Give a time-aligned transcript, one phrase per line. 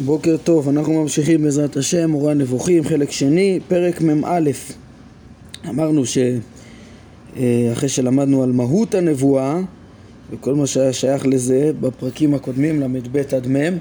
[0.00, 4.50] בוקר טוב, אנחנו ממשיכים בעזרת השם, מורה הנבוכים, חלק שני, פרק מ"א.
[5.68, 9.60] אמרנו שאחרי שלמדנו על מהות הנבואה
[10.30, 13.78] וכל מה שהיה שייך לזה בפרקים הקודמים, ל"ב עד מ',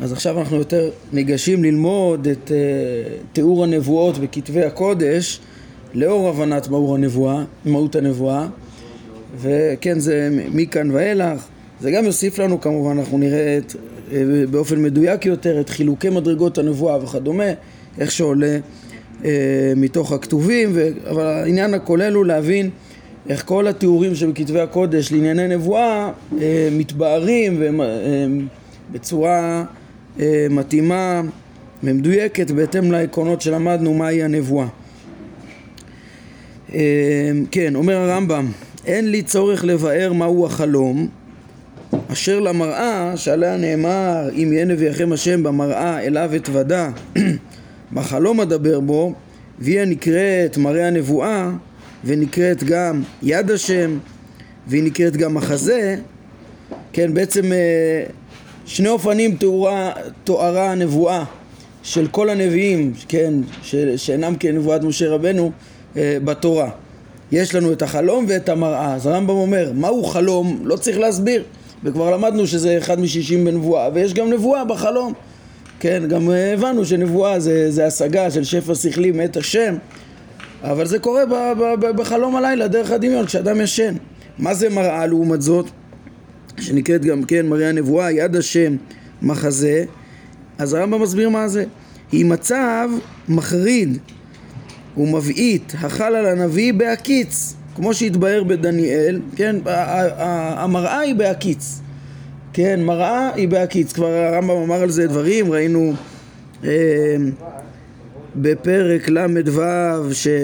[0.00, 2.52] אז עכשיו אנחנו יותר ניגשים ללמוד את uh,
[3.32, 5.40] תיאור הנבואות בכתבי הקודש
[5.94, 8.46] לאור הבנת מהות הנבואה, מהות הנבואה
[9.40, 11.46] וכן, זה מכאן ואילך
[11.80, 13.74] זה גם יוסיף לנו כמובן, אנחנו נראה את,
[14.12, 17.44] אה, באופן מדויק יותר את חילוקי מדרגות הנבואה וכדומה,
[17.98, 18.58] איך שעולה
[19.24, 20.88] אה, מתוך הכתובים, ו...
[21.10, 22.70] אבל העניין הכולל הוא להבין
[23.28, 26.10] איך כל התיאורים שבכתבי הקודש לענייני נבואה
[26.40, 27.86] אה, מתבהרים אה,
[28.92, 29.64] בצורה
[30.20, 31.22] אה, מתאימה
[31.82, 34.66] ומדויקת בהתאם לעקרונות שלמדנו מהי הנבואה.
[36.74, 38.46] אה, כן, אומר הרמב"ם,
[38.86, 41.08] אין לי צורך לבאר מהו החלום
[42.12, 46.90] אשר למראה שעליה נאמר אם יהיה נביאכם השם במראה אליו אתוודה
[47.92, 49.12] בחלום אדבר בו
[49.58, 51.50] והיא נקראת מראה הנבואה
[52.04, 53.98] ונקראת גם יד השם
[54.66, 55.96] והיא נקראת גם מחזה.
[56.92, 58.02] כן בעצם אה,
[58.66, 59.92] שני אופנים תוארה,
[60.24, 61.24] תוארה הנבואה
[61.82, 65.52] של כל הנביאים כן ש, שאינם כנבואת משה רבנו
[65.96, 66.70] אה, בתורה.
[67.32, 68.94] יש לנו את החלום ואת המראה.
[68.94, 70.60] אז הרמב"ם אומר מהו חלום?
[70.64, 71.44] לא צריך להסביר
[71.84, 75.12] וכבר למדנו שזה אחד משישים בנבואה, ויש גם נבואה בחלום.
[75.80, 79.74] כן, גם אה, הבנו שנבואה זה, זה השגה של שפע שכלי מאת השם,
[80.62, 83.94] אבל זה קורה ב, ב, ב, בחלום הלילה, דרך הדמיון, כשאדם ישן.
[84.38, 85.66] מה זה מראה לעומת זאת?
[86.60, 88.76] שנקראת גם כן מראה הנבואה, יד השם,
[89.22, 89.84] מחזה.
[90.58, 91.64] אז הרמב"ם מסביר מה זה.
[92.12, 92.90] היא מצב
[93.28, 93.98] מחריד
[94.96, 97.54] ומבעית החל על הנביא בהקיץ.
[97.78, 101.80] כמו שהתבהר בדניאל, כן, המראה היא בהקיץ,
[102.52, 105.92] כן, מראה היא בהקיץ, כבר הרמב"ם אמר על זה דברים, ראינו
[106.64, 106.70] אה,
[108.36, 109.62] בפרק ל"ו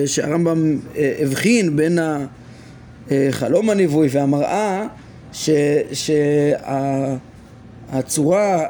[0.06, 1.98] שהרמב"ם אה, הבחין בין
[3.11, 4.86] החלום הנבואי והמראה
[7.92, 8.64] שהצורה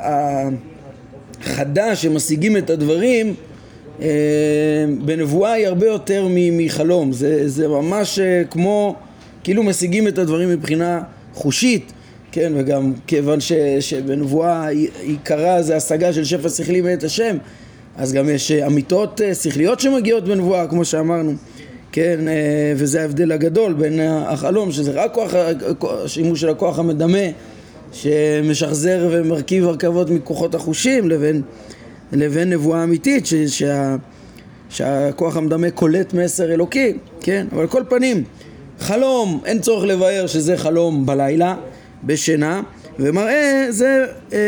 [1.40, 3.32] החדה שמשיגים את הדברים אה,
[5.04, 8.96] בנבואה היא הרבה יותר מחלום, זה, זה ממש אה, כמו,
[9.44, 11.02] כאילו משיגים את הדברים מבחינה
[11.34, 11.92] חושית,
[12.32, 14.68] כן, וגם כיוון ש, שבנבואה
[15.02, 17.36] עיקרה זה השגה של שפע שכלי מאת השם,
[17.96, 21.32] אז גם יש אה, אמיתות שכליות שמגיעות בנבואה, כמו שאמרנו,
[21.92, 22.20] כן,
[22.76, 25.34] וזה ההבדל הגדול בין החלום, שזה רק כוח,
[26.04, 27.18] השימוש של הכוח המדמה,
[27.92, 31.42] שמשחזר ומרכיב הרכבות מכוחות החושים, לבין
[32.12, 33.96] לבין נבואה אמיתית ש, שה,
[34.70, 37.46] שהכוח המדמה קולט מסר אלוקי, כן?
[37.52, 38.24] אבל כל פנים,
[38.80, 41.56] חלום, אין צורך לבאר שזה חלום בלילה,
[42.04, 42.62] בשינה,
[42.98, 44.38] ומראה זה, אה,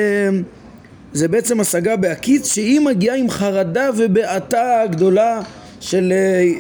[1.13, 5.41] זה בעצם השגה בהקיץ שהיא מגיעה עם חרדה ובעתה גדולה
[5.81, 6.53] של אה,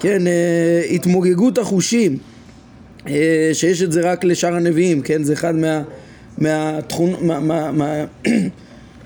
[0.00, 2.18] כן, אה, התמוגגות החושים
[3.52, 5.22] שיש את זה רק לשאר הנביאים, כן?
[5.22, 5.82] זה אחד מה...
[6.38, 7.14] מהתכון...
[7.20, 8.04] מה, מה, מה,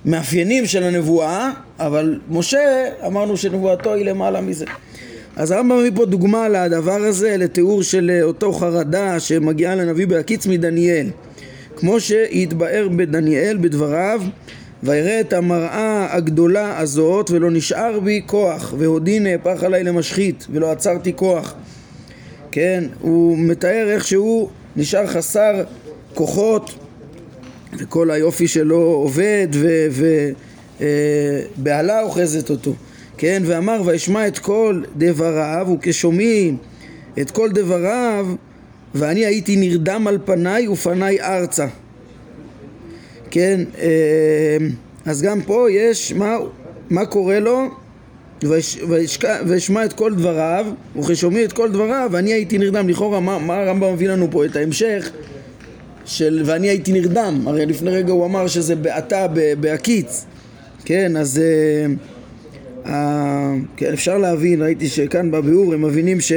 [0.05, 4.65] מאפיינים של הנבואה, אבל משה, אמרנו שנבואתו היא למעלה מזה.
[5.37, 11.07] אז הרמב"ם מביא פה דוגמה לדבר הזה, לתיאור של אותו חרדה שמגיעה לנביא בהקיץ מדניאל.
[11.77, 14.23] כמו שהתבאר בדניאל בדבריו,
[14.83, 21.13] ויראה את המראה הגדולה הזאת ולא נשאר בי כוח והודי נהפך עליי למשחית ולא עצרתי
[21.17, 21.55] כוח
[22.53, 25.63] כן, הוא מתאר איך שהוא נשאר חסר
[26.15, 26.75] כוחות
[27.79, 29.49] וכל היופי שלו עובד
[31.59, 32.75] ובהלה אוחזת אותו,
[33.19, 33.43] כן?
[33.47, 36.57] ואמר וישמע את כל דבריו וכשומעים
[37.21, 38.27] את כל דבריו
[38.95, 41.67] ואני הייתי נרדם על פניי ופניי ארצה
[43.31, 44.57] כן, אה,
[45.05, 46.37] אז גם פה יש, מה,
[46.91, 47.69] מה קורה לו?
[49.47, 53.93] וישמע את כל דבריו וכשומעים את כל דבריו ואני הייתי נרדם לכאורה מה, מה הרמב"ם
[53.93, 55.11] מביא לנו פה את ההמשך
[56.05, 59.27] של ואני הייתי נרדם, הרי לפני רגע הוא אמר שזה בעתה
[59.61, 60.25] בהקיץ,
[60.85, 62.91] כן, אז uh, uh,
[63.77, 66.33] כן, אפשר להבין, ראיתי שכאן בביאור הם מבינים ש,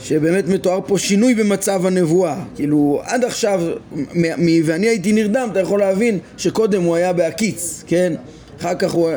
[0.00, 3.60] שבאמת מתואר פה שינוי במצב הנבואה, כאילו עד עכשיו
[3.92, 8.12] מ, מ, ואני הייתי נרדם, אתה יכול להבין שקודם הוא היה בהקיץ, כן,
[8.60, 9.10] אחר כך הוא,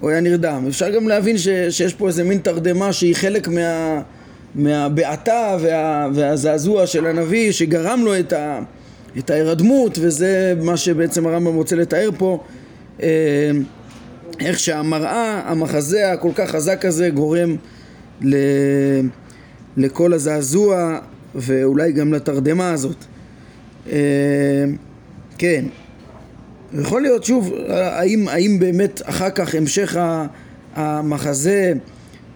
[0.00, 4.00] הוא היה נרדם, אפשר גם להבין ש, שיש פה איזה מין תרדמה שהיא חלק מה...
[4.54, 8.60] מהבעתה וה, והזעזוע של הנביא שגרם לו את ה...
[9.18, 12.44] את ההירדמות, וזה מה שבעצם הרמב"ם רוצה לתאר פה,
[13.02, 13.50] אה,
[14.40, 17.56] איך שהמראה, המחזה הכל כך חזק הזה גורם
[18.20, 18.36] ל...
[19.76, 20.98] לכל הזעזוע
[21.34, 22.96] ואולי גם לתרדמה הזאת.
[23.92, 24.64] אה,
[25.38, 25.64] כן,
[26.80, 29.96] יכול להיות שוב, האם, האם באמת אחר כך המשך
[30.74, 31.72] המחזה,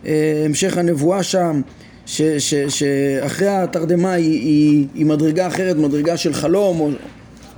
[0.06, 1.60] אה, המשך הנבואה שם,
[2.08, 6.90] ש, ש, שאחרי התרדמה היא, היא, היא מדרגה אחרת, מדרגה של חלום, או,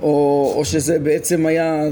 [0.01, 1.83] או, או שזה בעצם היה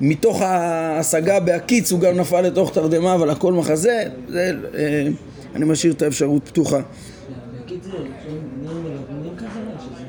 [0.00, 5.06] מתוך ההשגה בהקיץ הוא גם נפל לתוך תרדמה, אבל הכל מחזה, זה, אה,
[5.54, 6.80] אני משאיר את האפשרות פתוחה.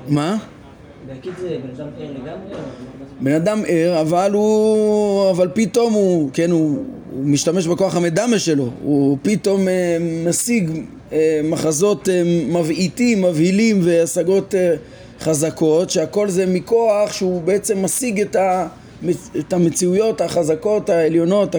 [0.07, 0.38] מה?
[3.22, 5.30] בן אדם ער, אבל הוא...
[5.30, 6.30] אבל פתאום הוא...
[6.33, 10.72] כן, הוא, הוא משתמש בכוח המדמה שלו, הוא פתאום אה, משיג
[11.43, 14.75] מחזות אה, מבעיטים, מבהילים והשגות אה,
[15.19, 21.55] חזקות, שהכל זה מכוח שהוא בעצם משיג את, המציאויות החזקות העליונות,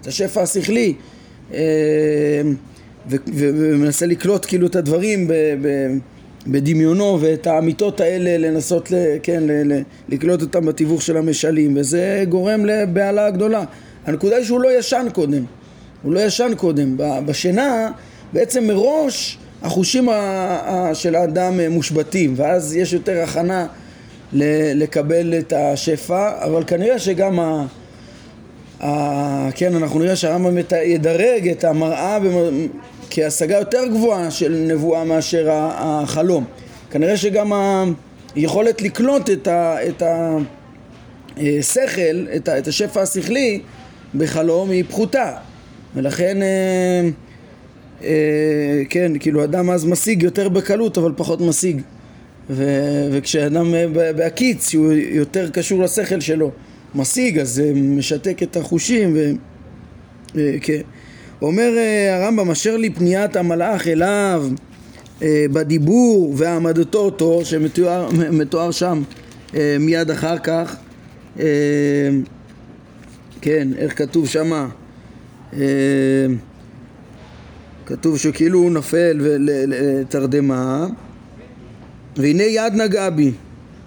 [0.00, 0.94] את השפע השכלי.
[1.54, 1.60] אה,
[3.08, 5.30] ומנסה לקלוט כאילו את הדברים
[6.46, 8.92] בדמיונו ואת האמיתות האלה לנסות,
[9.22, 9.42] כן,
[10.08, 13.64] לקלוט אותם בתיווך של המשלים וזה גורם לבהלה גדולה.
[14.06, 15.44] הנקודה היא שהוא לא ישן קודם,
[16.02, 16.96] הוא לא ישן קודם.
[17.26, 17.90] בשינה
[18.34, 20.08] בעצם מראש החושים
[20.94, 23.66] של האדם מושבתים ואז יש יותר הכנה
[24.32, 27.66] לקבל את השפע אבל כנראה שגם ה...
[29.54, 32.18] כן, אנחנו נראה שהרמב"ם ידרג את המראה
[33.10, 36.44] כהשגה יותר גבוהה של נבואה מאשר החלום.
[36.90, 37.52] כנראה שגם
[38.34, 40.02] היכולת לקלוט את, ה, את
[41.36, 43.60] השכל, את, ה, את השפע השכלי
[44.14, 45.32] בחלום היא פחותה
[45.94, 47.08] ולכן אה, אה,
[48.90, 51.80] כן, כאילו אדם אז משיג יותר בקלות אבל פחות משיג
[52.50, 52.64] ו,
[53.12, 56.50] וכשאדם בהקיץ הוא יותר קשור לשכל שלו
[56.94, 59.32] משיג אז זה משתק את החושים ו...
[60.36, 60.80] אה, כן
[61.42, 64.48] אומר אה, הרמב"ם, אשר לפניית המלאך אליו
[65.22, 69.02] אה, בדיבור והעמדתו אותו, שמתואר שם
[69.54, 70.76] אה, מיד אחר כך,
[73.40, 74.68] כן, איך כתוב שמה?
[77.86, 79.20] כתוב שכאילו הוא נופל
[79.66, 80.86] לתרדמה
[82.16, 83.32] והנה יד נגעה בי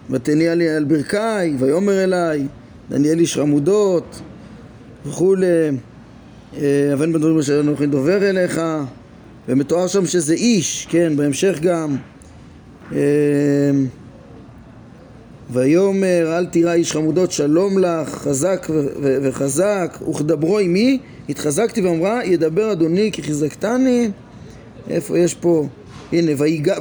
[0.10, 2.48] ותניע לי על ברכיי ויאמר אליי
[2.90, 4.22] דניאל איש רמודות
[5.06, 5.48] וכולי.
[6.58, 8.62] אה, אבן בן דברים אשר אנוכי דובר אליך
[9.50, 11.96] ומתואר שם שזה איש, כן, בהמשך גם.
[12.92, 13.00] אה,
[15.50, 18.68] ויאמר אל תירא איש חמודות שלום לך חזק
[19.02, 24.10] וחזק וכדברו עמי התחזקתי ואמרה ידבר אדוני כי חיזקתני.
[24.90, 25.68] איפה יש פה?
[26.12, 26.32] הנה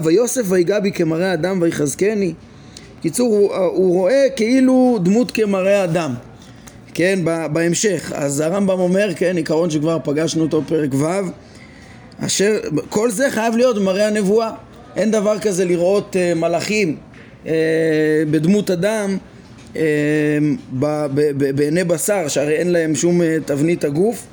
[0.04, 2.32] ויוסף ויגע בי כמראה אדם ויחזקני.
[3.02, 6.14] קיצור הוא, הוא רואה כאילו דמות כמראה אדם.
[6.94, 7.18] כן,
[7.52, 8.12] בהמשך.
[8.14, 11.06] אז הרמב"ם אומר, כן, עיקרון שכבר פגשנו אותו פרק ו',
[12.18, 12.58] אשר,
[12.88, 14.50] כל זה חייב להיות במראה הנבואה.
[14.96, 16.96] אין דבר כזה לראות uh, מלאכים
[17.44, 17.48] uh,
[18.30, 19.16] בדמות אדם
[19.74, 19.76] uh,
[21.54, 24.26] בעיני בשר, שהרי אין להם שום uh, תבנית הגוף,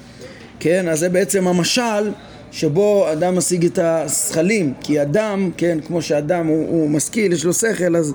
[0.63, 2.12] כן, אז זה בעצם המשל
[2.51, 7.54] שבו אדם משיג את השכלים, כי אדם, כן, כמו שאדם הוא, הוא משכיל, יש לו
[7.54, 8.13] שכל, אז,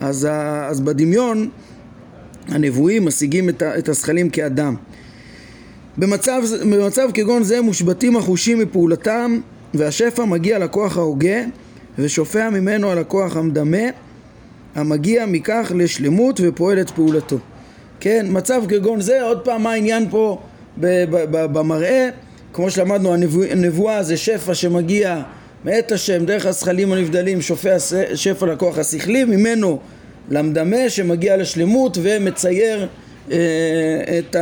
[0.00, 0.28] אז,
[0.68, 1.48] אז בדמיון
[2.48, 4.74] הנבואים משיגים את הזכלים כאדם.
[5.98, 9.40] במצב, במצב כגון זה מושבתים החושים מפעולתם
[9.74, 11.38] והשפע מגיע לכוח ההוגה
[11.98, 13.86] ושופע ממנו על הכוח המדמה
[14.74, 17.38] המגיע מכך לשלמות ופועל את פעולתו.
[18.00, 20.38] כן, מצב כגון זה, עוד פעם מה העניין פה
[21.32, 22.08] במראה,
[22.52, 23.14] כמו שלמדנו
[23.50, 25.22] הנבואה זה שפע שמגיע
[25.64, 27.76] מאת השם דרך הזכלים הנבדלים שופע
[28.14, 29.78] שפע לכוח השכלי ממנו
[30.30, 32.88] למדמה שמגיע לשלמות ומצייר
[33.32, 33.38] אה,
[34.18, 34.36] את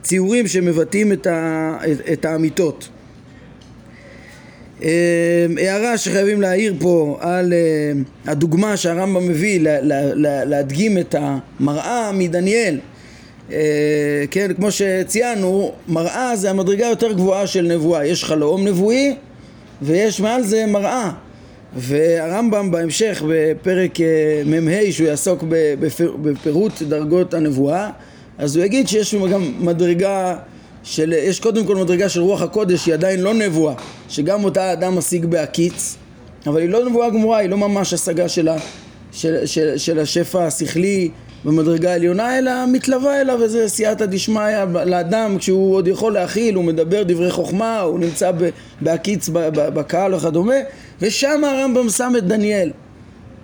[0.00, 2.88] הציורים שמבטאים את, ה, את, את האמיתות.
[4.82, 7.92] אה, הערה שחייבים להעיר פה על אה,
[8.32, 12.78] הדוגמה שהרמב"ם מביא לה, לה, לה, להדגים את המראה מדניאל
[14.30, 18.06] כן, כמו שציינו, מראה זה המדרגה היותר גבוהה של נבואה.
[18.06, 19.14] יש חלום נבואי
[19.82, 21.10] ויש מעל זה מראה.
[21.76, 24.06] והרמב"ם בהמשך בפרק אה,
[24.46, 25.44] מ"ה שהוא יעסוק
[26.22, 27.90] בפירוט דרגות הנבואה
[28.38, 30.36] אז הוא יגיד שיש גם מדרגה
[30.82, 33.74] של, יש קודם כל מדרגה של רוח הקודש שהיא עדיין לא נבואה
[34.08, 35.96] שגם אותה אדם משיג בהקיץ
[36.46, 38.48] אבל היא לא נבואה גמורה, היא לא ממש השגה של,
[39.12, 41.10] של, של, של השפע השכלי
[41.44, 47.02] במדרגה העליונה אלא מתלווה אליו איזה סייעתא דשמיא לאדם כשהוא עוד יכול להכיל, הוא מדבר
[47.02, 48.30] דברי חוכמה, הוא נמצא
[48.80, 50.54] בהקיץ בקהל וכדומה
[51.00, 52.70] ושם הרמב"ם שם את דניאל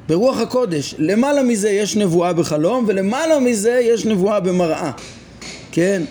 [0.08, 0.94] ברוח הקודש.
[0.98, 4.90] למעלה מזה יש נבואה בחלום ולמעלה מזה יש נבואה במראה.
[5.72, 6.02] כן?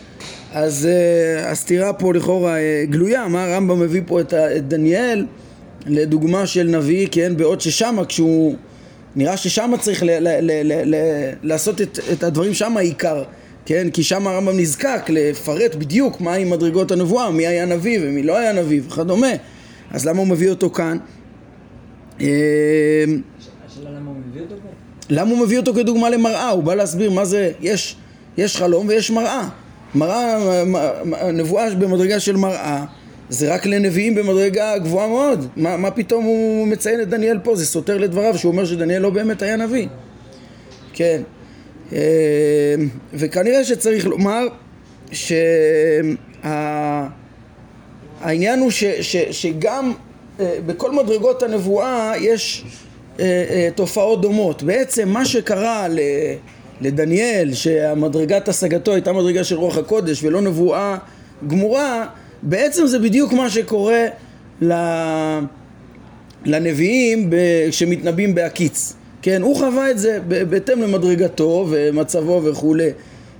[0.53, 5.25] אז uh, הסתירה פה לכאורה uh, גלויה, מה הרמב"ם מביא פה את, את דניאל
[5.85, 7.33] לדוגמה של נביא, כן?
[7.37, 8.55] בעוד ששמה כשהוא
[9.15, 13.23] נראה ששם צריך ל- ל- ל- ל- ל- לעשות את, את הדברים שם העיקר,
[13.65, 13.87] כן?
[13.93, 18.53] כי שם הרמב"ם נזקק לפרט בדיוק מהי מדרגות הנבואה, מי היה נביא ומי לא היה
[18.53, 19.27] נביא וכדומה.
[19.91, 20.97] אז למה הוא מביא אותו כאן?
[22.15, 22.25] השאלה
[23.89, 24.69] למה הוא מביא אותו פה?
[25.09, 26.49] למה הוא מביא אותו כדוגמה למראה?
[26.49, 27.95] הוא בא להסביר מה זה, יש,
[28.37, 29.49] יש חלום ויש מראה.
[29.95, 30.37] מראה,
[31.33, 32.85] נבואה במדרגה של מראה,
[33.29, 35.47] זה רק לנביאים במדרגה גבוהה מאוד.
[35.55, 37.55] מה, מה פתאום הוא מציין את דניאל פה?
[37.55, 39.87] זה סותר לדבריו שהוא אומר שדניאל לא באמת היה נביא.
[40.93, 41.21] כן.
[41.93, 42.75] אה,
[43.13, 44.47] וכנראה שצריך לומר
[48.21, 49.93] שהעניין הוא ש, ש, שגם
[50.39, 52.65] אה, בכל מדרגות הנבואה יש
[53.19, 54.63] אה, תופעות דומות.
[54.63, 55.99] בעצם מה שקרה ל-
[56.81, 60.97] לדניאל, שהמדרגת השגתו הייתה מדרגה של רוח הקודש ולא נבואה
[61.47, 62.05] גמורה,
[62.43, 64.05] בעצם זה בדיוק מה שקורה
[66.45, 67.29] לנביאים
[67.71, 68.93] שמתנבאים בהקיץ.
[69.21, 70.19] כן, הוא חווה את זה
[70.49, 72.89] בהתאם למדרגתו ומצבו וכולי.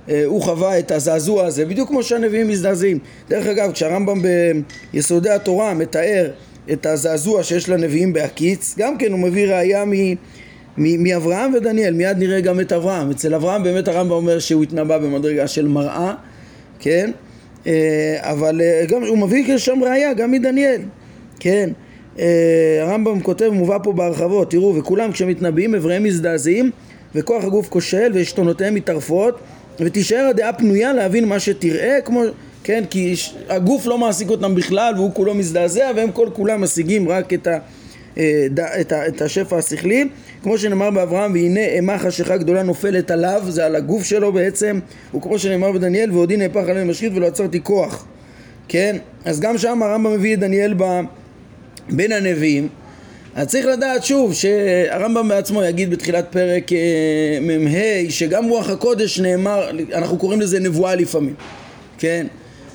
[0.08, 2.98] אה, הוא חווה את הזעזוע הזה, בדיוק כמו שהנביאים מזדעזעים.
[3.28, 4.22] דרך אגב, כשהרמב"ם
[4.92, 6.30] ביסודי התורה מתאר
[6.72, 9.84] את הזעזוע שיש לנביאים בהקיץ, גם כן הוא מביא ראייה.
[9.84, 10.14] מ-
[10.76, 13.10] מאברהם ודניאל, מיד נראה גם את אברהם.
[13.10, 16.14] אצל אברהם באמת הרמב"ם אומר שהוא התנבא במדרגה של מראה,
[16.78, 17.10] כן?
[17.66, 20.80] אה, אבל אה, גם הוא מביא שם ראייה גם מדניאל,
[21.40, 21.70] כן?
[22.18, 26.70] אה, הרמב"ם כותב, מובא פה בהרחבות, תראו, וכולם כשמתנבאים אבריהם מזדעזעים
[27.14, 29.38] וכוח הגוף כושל ועשתונותיהם מתערפות
[29.80, 32.22] ותישאר הדעה פנויה להבין מה שתראה, כמו,
[32.64, 33.14] כן, כי
[33.48, 37.58] הגוף לא מעסיק אותם בכלל והוא כולו מזדעזע והם כל כולם משיגים רק את, ה,
[38.16, 40.08] את, ה, את השפע השכלי,
[40.42, 44.80] כמו שנאמר באברהם והנה אימה חשיכה גדולה נופלת עליו, זה על הגוף שלו בעצם,
[45.14, 48.06] וכמו שנאמר בדניאל ועודי נהפך עליהם משחית ולא עצרתי כוח,
[48.68, 51.00] כן, אז גם שם הרמב"ם מביא את דניאל ב...
[51.90, 52.68] בין הנביאים,
[53.34, 59.70] אז צריך לדעת שוב שהרמב"ם בעצמו יגיד בתחילת פרק אה, מ"ה שגם רוח הקודש נאמר,
[59.92, 61.34] אנחנו קוראים לזה נבואה לפעמים,
[61.98, 62.26] כן?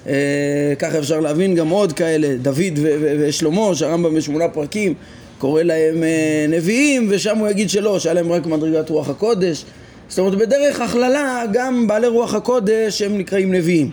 [0.08, 2.79] אה, ככה אפשר להבין גם עוד כאלה, דוד
[3.19, 4.93] ושלמה, שהרמב"ם בשמונה פרקים
[5.39, 9.65] קורא להם אה, נביאים ושם הוא יגיד שלא, שהיה להם רק מדרגת רוח הקודש.
[10.10, 13.91] זאת אומרת בדרך הכללה גם בעלי רוח הקודש הם נקראים נביאים.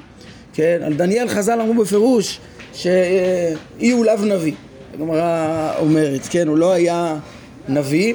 [0.55, 0.79] כן?
[0.85, 2.41] על דניאל חז"ל אמרו בפירוש
[2.75, 4.53] שאי הוא לאו נביא.
[4.95, 7.17] הגמרא אומרת, כן, הוא לא היה
[7.69, 8.15] נביא,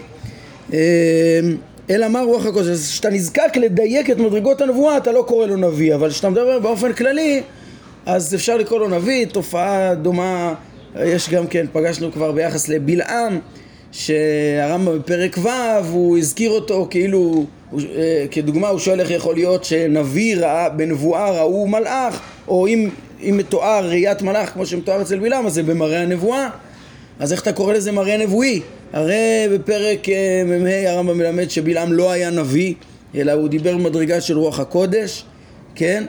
[0.74, 0.80] אה,
[1.90, 5.56] אלא מה רוח הקודש, אז כשאתה נזקק לדייק את מדרגות הנבואה אתה לא קורא לו
[5.58, 7.42] נביא, אבל כשאתה מדבר באופן כללי
[8.06, 10.54] אז אפשר לקרוא לו נביא, תופעה דומה,
[11.00, 13.39] יש גם כן, פגשנו כבר ביחס לבלעם,
[13.91, 15.50] שהרמב"ם בפרק ו'
[15.91, 21.31] הוא הזכיר אותו כאילו, הוא, אה, כדוגמה הוא שואל איך יכול להיות שנביא ראה, בנבואה
[21.31, 22.89] ראו מלאך, או אם,
[23.21, 26.50] אם מתואר ראיית מלאך כמו שמתואר אצל בלעם אז זה במראה הנבואה
[27.19, 28.62] אז איך אתה קורא לזה מראה נבואי?
[28.93, 32.74] הרי בפרק אה, מ"ה הרמב"ם מלמד שבלעם לא היה נביא,
[33.15, 35.24] אלא הוא דיבר במדרגה של רוח הקודש,
[35.75, 36.03] כן?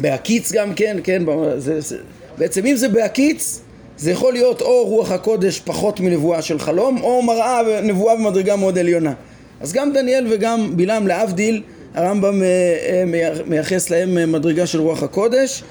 [0.00, 1.22] בהקיץ גם כן, כן?
[1.56, 1.96] זה, זה,
[2.38, 3.60] בעצם אם זה בהקיץ,
[4.00, 8.78] זה יכול להיות או רוח הקודש פחות מנבואה של חלום, או מראה נבואה במדרגה מאוד
[8.78, 9.12] עליונה.
[9.60, 11.62] אז גם דניאל וגם בלעם להבדיל,
[11.94, 15.62] הרמב"ם אה, אה, מייחס להם אה, מדרגה של רוח הקודש,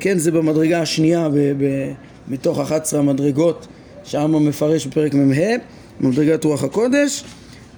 [0.00, 0.18] כן?
[0.18, 1.92] זה במדרגה השנייה ב, ב,
[2.28, 3.66] מתוך 11 המדרגות
[4.04, 5.56] שהרמב"ם מפרש בפרק מ"ה,
[6.00, 7.24] מדרגת רוח הקודש,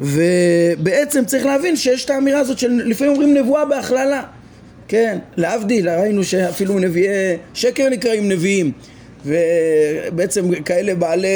[0.01, 4.23] ובעצם צריך להבין שיש את האמירה הזאת של לפעמים אומרים נבואה בהכללה,
[4.89, 8.73] כן, להבדיל, ראינו שאפילו נביאי שקר נקראים נביאים
[9.25, 11.29] ובעצם כאלה בעלי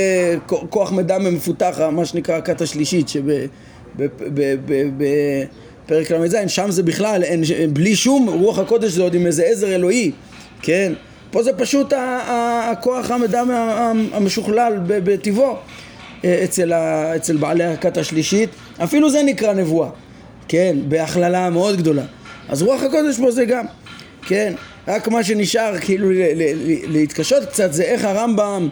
[0.47, 3.31] כוח מידע מפותח, מה שנקרא הכת השלישית שבפרק
[6.11, 10.11] ל"ז, שם זה בכלל, אין, בלי שום רוח הקודש זה עוד עם איזה עזר אלוהי,
[10.63, 10.93] כן,
[11.31, 13.43] פה זה פשוט הכוח המידע
[14.13, 15.57] המשוכלל בטבעו
[16.25, 18.51] אצל, ה, אצל בעלי הכת השלישית,
[18.85, 19.89] אפילו זה נקרא נבואה,
[20.49, 22.05] כן, בהכללה מאוד גדולה.
[22.49, 23.65] אז רוח הקודש פה זה גם,
[24.27, 24.53] כן,
[24.89, 26.09] רק מה שנשאר כאילו
[26.89, 28.69] להתקשות קצת זה איך הרמב"ם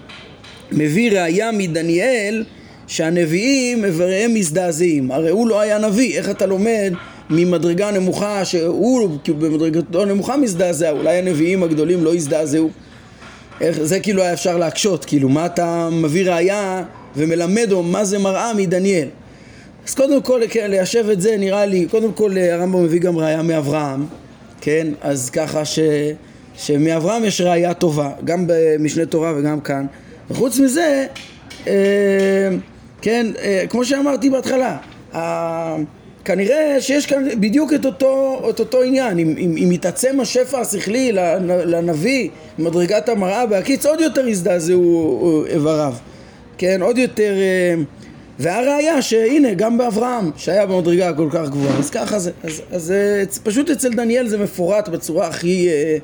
[0.73, 2.45] מביא ראייה מדניאל
[2.87, 6.93] שהנביאים איבריהם מזדעזעים, הרי הוא לא היה נביא, איך אתה לומד
[7.31, 12.71] ממדרגה נמוכה שהוא כאילו במדרגתו נמוכה מזדעזע, אולי הנביאים הגדולים לא יזדעזעו,
[13.61, 16.85] איך, זה כאילו היה אפשר להקשות, כאילו מה אתה מביא ראייה
[17.17, 19.09] ומלמד או מה זה מראה מדניאל.
[19.89, 23.43] אז קודם כל כן, ליישב את זה נראה לי, קודם כל הרמב"ם מביא גם ראייה
[23.43, 24.07] מאברהם,
[24.63, 24.87] כן?
[25.01, 25.79] אז ככה ש,
[26.57, 29.87] שמאברהם יש ראייה טובה, גם במשנה תורה וגם כאן.
[30.31, 31.07] וחוץ מזה,
[31.67, 32.49] אה,
[33.03, 34.77] כן, אה, כמו שאמרתי בהתחלה,
[35.15, 35.77] אה,
[36.25, 41.13] כנראה שיש כאן בדיוק את אותו, את אותו עניין, אם, אם, אם יתעצם השפע השכלי
[41.47, 42.29] לנביא,
[42.59, 45.95] מדרגת המראה בהקיץ, עוד יותר יזדעזעו איבריו,
[46.59, 46.83] כן?
[46.83, 47.33] עוד יותר...
[47.33, 47.83] אה,
[48.43, 52.31] והראיה שהנה גם באברהם שהיה במדרגה הכל כך גבוהה אז ככה זה.
[52.43, 55.99] אז, אז אה, פשוט אצל דניאל זה מפורט בצורה הכי אה,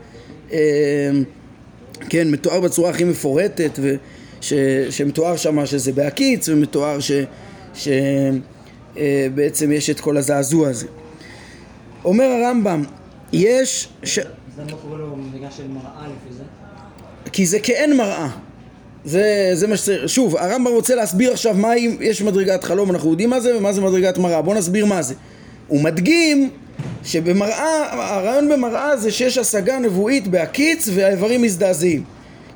[0.52, 1.10] אה,
[2.08, 4.52] כן מתואר בצורה הכי מפורטת וש,
[4.90, 6.98] שמתואר שם שזה בהקיץ ומתואר
[7.74, 10.86] שבעצם אה, יש את כל הזעזוע הזה.
[12.04, 12.82] אומר הרמב"ם
[13.32, 14.18] יש ש...
[14.56, 16.42] זה לא קורא לו מדרגה של מראה לפי זה?
[17.32, 18.28] כי זה כאין מראה
[19.04, 23.10] זה, זה מה שצריך, שוב, הרמב"ם רוצה להסביר עכשיו מה אם יש מדרגת חלום, אנחנו
[23.10, 25.14] יודעים מה זה ומה זה מדרגת מראה, בואו נסביר מה זה.
[25.68, 26.50] הוא מדגים
[27.04, 32.04] שבמראה, הרעיון במראה זה שיש השגה נבואית בהקיץ והאיברים מזדעזעים,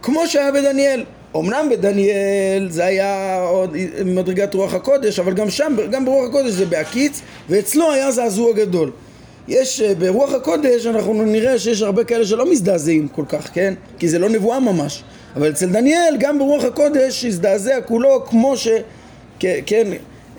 [0.03, 1.05] כמו שהיה בדניאל.
[1.37, 6.67] אמנם בדניאל זה היה עוד מדרגת רוח הקודש, אבל גם שם, גם ברוח הקודש זה
[6.67, 8.91] בהקיץ, ואצלו היה זעזוע גדול.
[9.49, 13.75] יש, אה, ברוח הקודש אנחנו נראה שיש הרבה כאלה שלא מזדעזעים כל כך, כן?
[13.99, 15.03] כי זה לא נבואה ממש.
[15.37, 18.69] אבל אצל דניאל גם ברוח הקודש הזדעזע כולו כמו ש...
[19.67, 19.87] כן,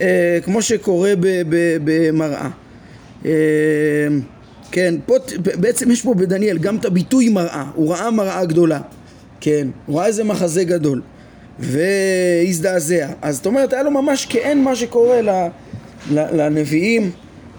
[0.01, 1.13] אה, כמו שקורה
[1.83, 2.49] במראה.
[3.25, 3.31] אה,
[4.71, 8.79] כן, פה בעצם יש פה בדניאל גם את הביטוי מראה, הוא ראה מראה גדולה,
[9.41, 11.01] כן, הוא ראה איזה מחזה גדול.
[11.59, 15.19] והזדעזע, אז זאת אומרת היה לו ממש כאין מה שקורה
[16.11, 17.11] לנביאים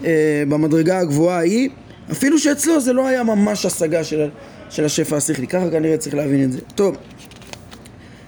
[0.05, 1.69] אה, במדרגה הגבוהה ההיא,
[2.11, 4.29] אפילו שאצלו זה לא היה ממש השגה של,
[4.69, 6.59] של השפע השכלי, ככה כנראה צריך להבין את זה.
[6.75, 6.95] טוב,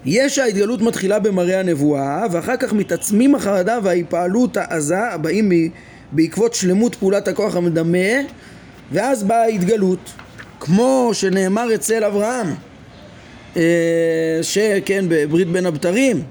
[0.07, 5.51] יש ההתגלות מתחילה במראה הנבואה, ואחר כך מתעצמים החרדה וההיפעלות העזה הבאים
[6.11, 8.07] בעקבות שלמות פעולת הכוח המדמה,
[8.91, 10.11] ואז באה ההתגלות,
[10.59, 12.47] כמו שנאמר אצל אברהם,
[13.57, 13.61] אה,
[14.41, 16.23] שכן בברית בין הבתרים,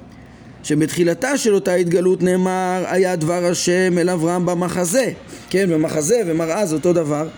[0.62, 5.11] שבתחילתה של אותה התגלות נאמר היה דבר השם אל אברהם במחזה.
[5.50, 7.28] כן במחזה ומראה זה אותו דבר.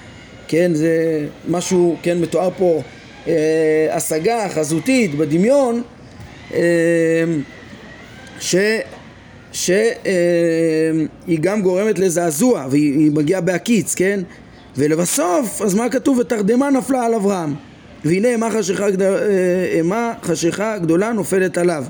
[0.48, 2.82] כן זה משהו כן מתואר פה
[3.26, 5.82] אה, השגה חזותית בדמיון
[8.40, 8.56] ש...
[9.52, 9.94] שהיא
[11.28, 14.20] אה, גם גורמת לזעזוע והיא מגיעה בהקיץ כן?
[14.76, 16.18] ולבסוף אז מה כתוב?
[16.18, 17.54] ותרדמה נפלה על אברהם
[18.04, 19.16] והנה אימה חשיכה, גדול,
[19.92, 21.84] אה, חשיכה גדולה נופלת עליו.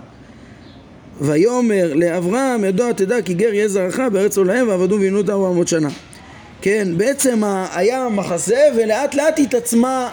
[1.20, 5.68] ויאמר לאברהם ידוע תדע כי גר יהיה זרעך בארץ עולהם ועבדו ועינו אותה ארבע מאות
[5.68, 5.88] שנה
[6.62, 7.42] כן, בעצם
[7.74, 10.08] היה מחזה ולאט לאט התעצמה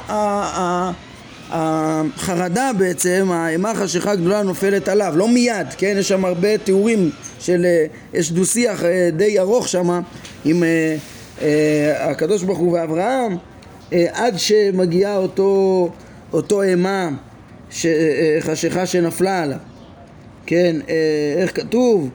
[1.49, 7.65] החרדה בעצם, האימה חשיכה גדולה נופלת עליו, לא מיד, כן, יש שם הרבה תיאורים של,
[7.65, 10.01] אה, יש דו שיח אה, די ארוך שם
[10.45, 10.63] עם
[11.41, 13.38] אה, הקדוש ברוך הוא ואברהם
[13.91, 15.89] עד שמגיעה אותו,
[16.34, 17.10] אותו אימה
[18.39, 19.58] חשיכה שנפלה עליו
[20.45, 20.75] כן,
[21.38, 22.10] איך כתוב?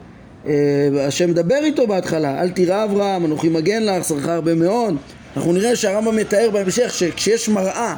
[0.99, 4.95] השם מדבר איתו בהתחלה, אל תירא אברהם, אנוכי מגן לך, שרך הרבה מאוד.
[5.37, 7.95] אנחנו נראה שהרמב"ם מתאר בהמשך שכשיש מראה,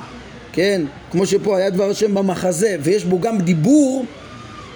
[0.54, 4.06] כן, כמו שפה היה דבר השם במחזה, ויש בו גם דיבור,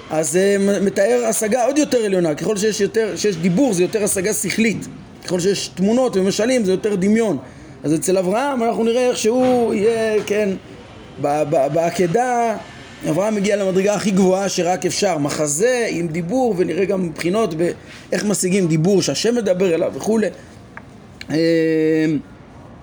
[0.10, 2.36] אז זה אה, מתאר השגה עוד יותר עליונה.
[2.36, 4.88] ככל שיש, יותר, שיש דיבור זה יותר השגה שכלית.
[5.26, 7.38] ככל שיש תמונות ומשלים זה יותר דמיון.
[7.84, 10.50] אז אצל אברהם אנחנו נראה איך שהוא יהיה, כן,
[11.74, 12.56] בעקדה
[13.10, 18.68] אברהם מגיע למדרגה הכי גבוהה שרק אפשר, מחזה עם דיבור ונראה גם מבחינות באיך משיגים
[18.68, 20.28] דיבור שהשם מדבר אליו וכולי
[21.30, 21.36] אמ,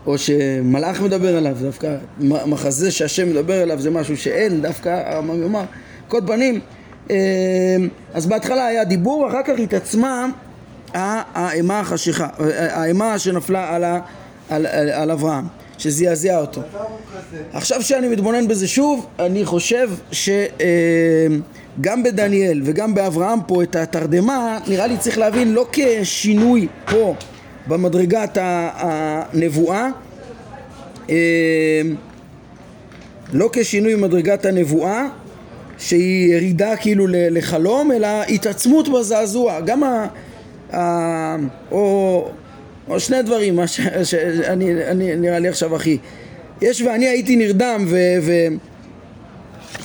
[0.07, 5.65] או שמלאך מדבר עליו, דווקא מחזה שהשם מדבר אליו זה משהו שאין, דווקא הרמב"ם יאמר,
[6.09, 6.61] כל פנים
[7.11, 7.17] אמ,
[8.15, 10.27] אז בהתחלה היה דיבור, אחר כך התעצמה
[10.95, 15.45] האימה החשיכה, האימה שנפלה על, על, על, על אברהם
[15.79, 16.61] שזעזע אותו.
[17.53, 24.87] עכשיו שאני מתבונן בזה שוב, אני חושב שגם בדניאל וגם באברהם פה את התרדמה, נראה
[24.87, 27.15] לי צריך להבין לא כשינוי פה
[27.67, 29.89] במדרגת הנבואה,
[33.33, 35.07] לא כשינוי במדרגת הנבואה,
[35.79, 39.61] שהיא ירידה כאילו לחלום, אלא התעצמות בזעזוע.
[39.61, 40.07] גם ה...
[40.73, 41.37] ה
[41.71, 42.29] או
[42.89, 45.99] או שני דברים, מה שאני אני, נראה לי עכשיו הכי.
[46.63, 47.97] יש ואני הייתי נרדם ו...
[48.23, 48.33] ו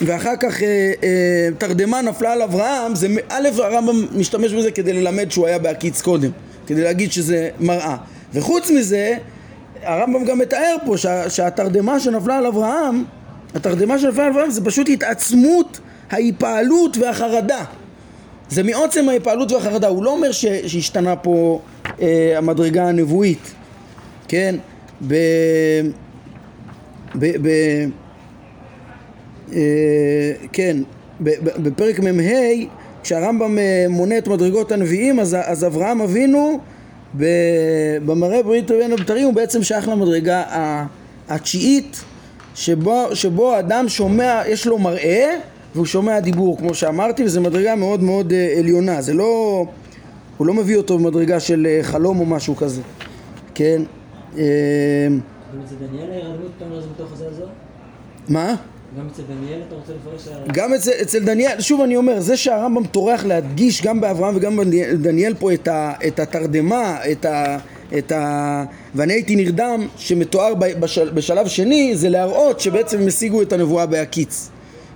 [0.01, 5.31] ואחר כך אה, אה, תרדמה נפלה על אברהם, זה א' הרמב"ם משתמש בזה כדי ללמד
[5.31, 6.29] שהוא היה בהקיץ קודם,
[6.69, 7.97] כדי להגיד שזה מראה.
[8.33, 9.17] וחוץ מזה,
[9.83, 13.03] הרמב"ם גם מתאר פה שה, שהתרדמה שנפלה על אברהם,
[13.55, 15.79] התרדמה שנפלה על אברהם זה פשוט התעצמות
[16.09, 17.63] ההיפעלות והחרדה.
[18.49, 21.61] זה מעוצם ההיפעלות והחרדה, הוא לא אומר ש, שהשתנה פה
[22.01, 23.53] אה, המדרגה הנבואית,
[24.27, 24.55] כן?
[25.07, 25.15] ב...
[27.15, 27.47] ב...
[27.47, 27.49] ב...
[29.53, 30.77] אה, כן,
[31.57, 32.09] בפרק מ"ה
[33.03, 36.59] כשהרמב"ם אה, מונה את מדרגות הנביאים אז, אז אברהם אבינו
[38.05, 40.43] במראה ברית בין הבתרים הוא בעצם שייך למדרגה
[41.29, 42.03] התשיעית
[42.55, 45.37] שבו, שבו אדם שומע, יש לו מראה
[45.75, 49.65] והוא שומע דיבור כמו שאמרתי וזו מדרגה מאוד מאוד אה, עליונה זה לא
[50.37, 52.81] הוא לא מביא אותו במדרגה של אה, חלום או משהו כזה,
[53.55, 53.81] כן?
[58.29, 58.55] מה?
[58.97, 60.27] גם אצל דניאל אתה רוצה לפרש...
[60.53, 64.57] גם אצל, אצל דניאל, שוב אני אומר, זה שהרמב"ם טורח להדגיש גם באברהם וגם
[65.01, 67.57] בדניאל פה את, ה, את התרדמה, את ה...
[67.97, 68.63] את ה...
[68.95, 74.49] ואני הייתי נרדם שמתואר בשל, בשלב שני זה להראות שבעצם הם השיגו את הנבואה בהקיץ,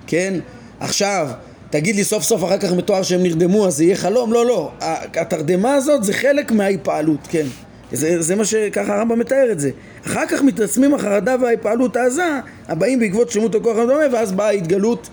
[0.07, 0.33] כן?
[0.79, 1.29] עכשיו,
[1.69, 4.33] תגיד לי סוף סוף אחר כך מתואר שהם נרדמו אז זה יהיה חלום?
[4.33, 4.71] לא, לא.
[5.15, 7.45] התרדמה הזאת זה חלק מההיפעלות, כן.
[7.93, 9.69] זה, זה מה שככה הרמב"ם מתאר את זה.
[10.07, 12.23] אחר כך מתעצמים החרדה וההיפעלות העזה
[12.67, 15.09] הבאים בעקבות שלמות הכוח הדומה ואז באה ההתגלות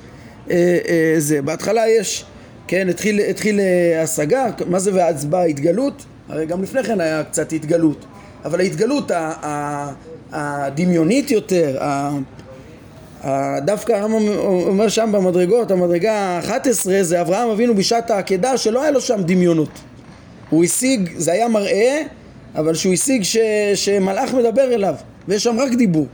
[0.51, 0.57] אה,
[0.89, 1.43] אה, זה.
[1.43, 2.25] בהתחלה יש,
[2.67, 6.05] כן, התחיל, התחיל אה, השגה, מה זה ואז באה ההתגלות?
[6.29, 8.05] הרי גם לפני כן היה קצת התגלות.
[8.45, 9.93] אבל ההתגלות ה- ה-
[10.33, 12.11] הדמיונית יותר, ה-
[13.25, 16.69] ה- דווקא הרמב"ם אומר שם במדרגות, המדרגה ה-11
[17.03, 19.71] זה אברהם אבינו בשעת העקדה שלא היה לו שם דמיונות.
[20.51, 22.03] הוא השיג, זה היה מראה,
[22.55, 23.37] אבל שהוא השיג ש,
[23.75, 24.95] שמלאך מדבר אליו,
[25.29, 26.07] ויש שם רק דיבור,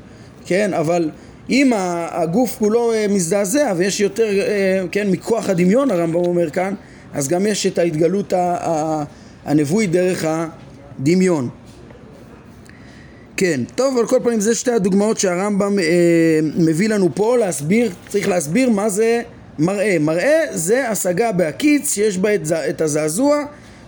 [0.46, 0.74] כן?
[0.74, 1.10] אבל
[1.50, 1.72] אם
[2.10, 6.74] הגוף כולו אה, מזדעזע ויש יותר, אה, כן, מכוח הדמיון הרמב"ם אומר כאן,
[7.14, 8.32] אז גם יש את ההתגלות
[9.44, 11.48] הנבואית דרך הדמיון.
[13.36, 15.84] כן, טוב, על כל פנים זה שתי הדוגמאות שהרמב"ם אה,
[16.56, 19.22] מביא לנו פה להסביר, צריך להסביר מה זה
[19.58, 19.96] מראה.
[20.00, 23.44] מראה זה השגה בהקיץ שיש בה את, את הזעזוע,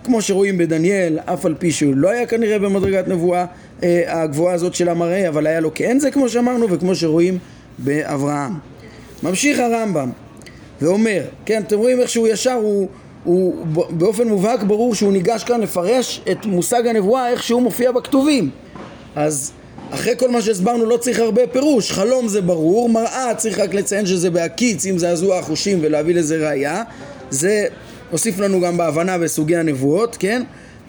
[0.09, 3.45] כמו שרואים בדניאל, אף על פי שהוא לא היה כנראה במדרגת נבואה
[3.83, 7.39] אה, הגבוהה הזאת של המראה, אבל היה לו כאין זה כמו שאמרנו, וכמו שרואים
[7.79, 8.53] באברהם.
[9.23, 10.11] ממשיך הרמב"ם
[10.83, 12.89] ואומר, כן, אתם רואים איך שהוא ישר, הוא,
[13.25, 18.51] הוא באופן מובהק ברור שהוא ניגש כאן לפרש את מושג הנבואה איך שהוא מופיע בכתובים.
[19.17, 19.53] אז
[19.91, 24.07] אחרי כל מה שהסברנו לא צריך הרבה פירוש, חלום זה ברור, מראה צריך רק לציין
[24.07, 26.83] שזה בהקיץ עם זעזוע החושים ולהביא לזה ראייה,
[27.31, 27.67] זה
[28.11, 30.43] הוסיף לנו גם בהבנה בסוגי הנבואות, כן?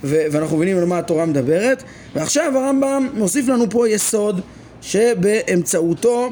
[0.04, 1.84] ו- ואנחנו מבינים על מה התורה מדברת,
[2.16, 4.42] ועכשיו הרמב"ם מוסיף לנו פה יסוד
[4.82, 6.30] שבאמצעותו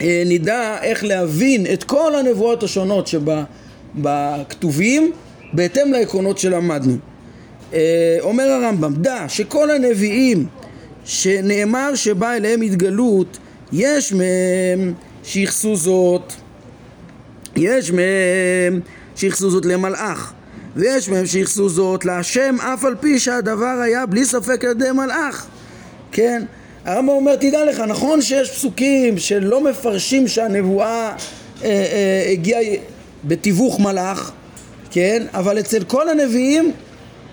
[0.00, 3.08] אה, נדע איך להבין את כל הנבואות השונות
[3.96, 5.12] שבכתובים
[5.52, 6.96] בהתאם לעקרונות שלמדנו.
[7.74, 10.46] אה, אומר הרמב"ם, דע שכל הנביאים
[11.04, 13.38] שנאמר שבא אליהם התגלות,
[13.72, 14.92] יש מהם
[15.24, 16.32] שייחסו זאת,
[17.56, 18.80] יש מהם
[19.20, 20.32] שייחסו זאת למלאך,
[20.76, 25.46] ויש מהם שייחסו זאת להשם אף על פי שהדבר היה בלי ספק על ידי מלאך,
[26.12, 26.42] כן?
[26.84, 31.14] הרמב"ם אומר, תדע לך, נכון שיש פסוקים שלא מפרשים שהנבואה אה,
[31.64, 32.60] אה, הגיעה
[33.24, 34.30] בתיווך מלאך,
[34.90, 35.26] כן?
[35.34, 36.72] אבל אצל כל הנביאים,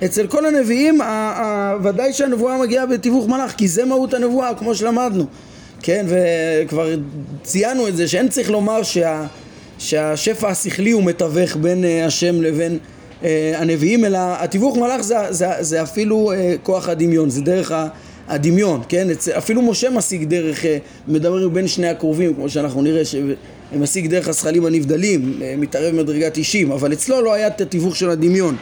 [0.06, 4.76] אצל כל הנביאים, ה- ה- ודאי שהנבואה מגיעה בתיווך מלאך, כי זה מהות הנבואה, כמו
[4.76, 5.26] שלמדנו,
[5.82, 6.06] כן?
[6.10, 6.96] וכבר
[7.44, 9.26] ציינו את זה, שאין צריך לומר שה,
[9.80, 12.78] שהשפע השכלי הוא מתווך בין אה, השם לבין
[13.24, 17.72] אה, הנביאים, אלא התיווך מלאך זה, זה, זה אפילו אה, כוח הדמיון, זה דרך.
[18.30, 19.08] הדמיון, כן?
[19.38, 20.66] אפילו משה משיג דרך,
[21.08, 26.94] מדבר בין שני הקרובים, כמו שאנחנו נראה, שמשיג דרך הזכלים הנבדלים, מתערב במדרגת אישים, אבל
[26.94, 28.56] אצלו לא היה את התיווך של הדמיון.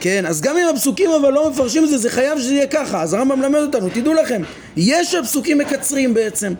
[0.00, 3.02] כן, אז גם אם הפסוקים אבל לא מפרשים את זה, זה חייב שזה יהיה ככה.
[3.02, 4.42] אז הרמב"ם מלמד אותנו, תדעו לכם,
[4.76, 6.52] יש הפסוקים מקצרים בעצם.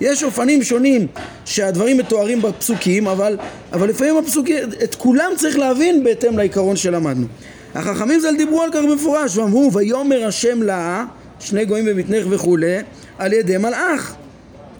[0.00, 1.06] יש אופנים שונים
[1.44, 3.36] שהדברים מתוארים בפסוקים, אבל,
[3.72, 7.26] אבל לפעמים הפסוקים, את כולם צריך להבין בהתאם לעיקרון שלמדנו.
[7.74, 11.04] החכמים ז"ל דיברו על כך במפורש, ואמרו, ויאמר השם לה,
[11.40, 12.76] שני גויים במתנך וכולי,
[13.18, 14.14] על ידי מלאך,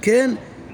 [0.03, 0.31] כן?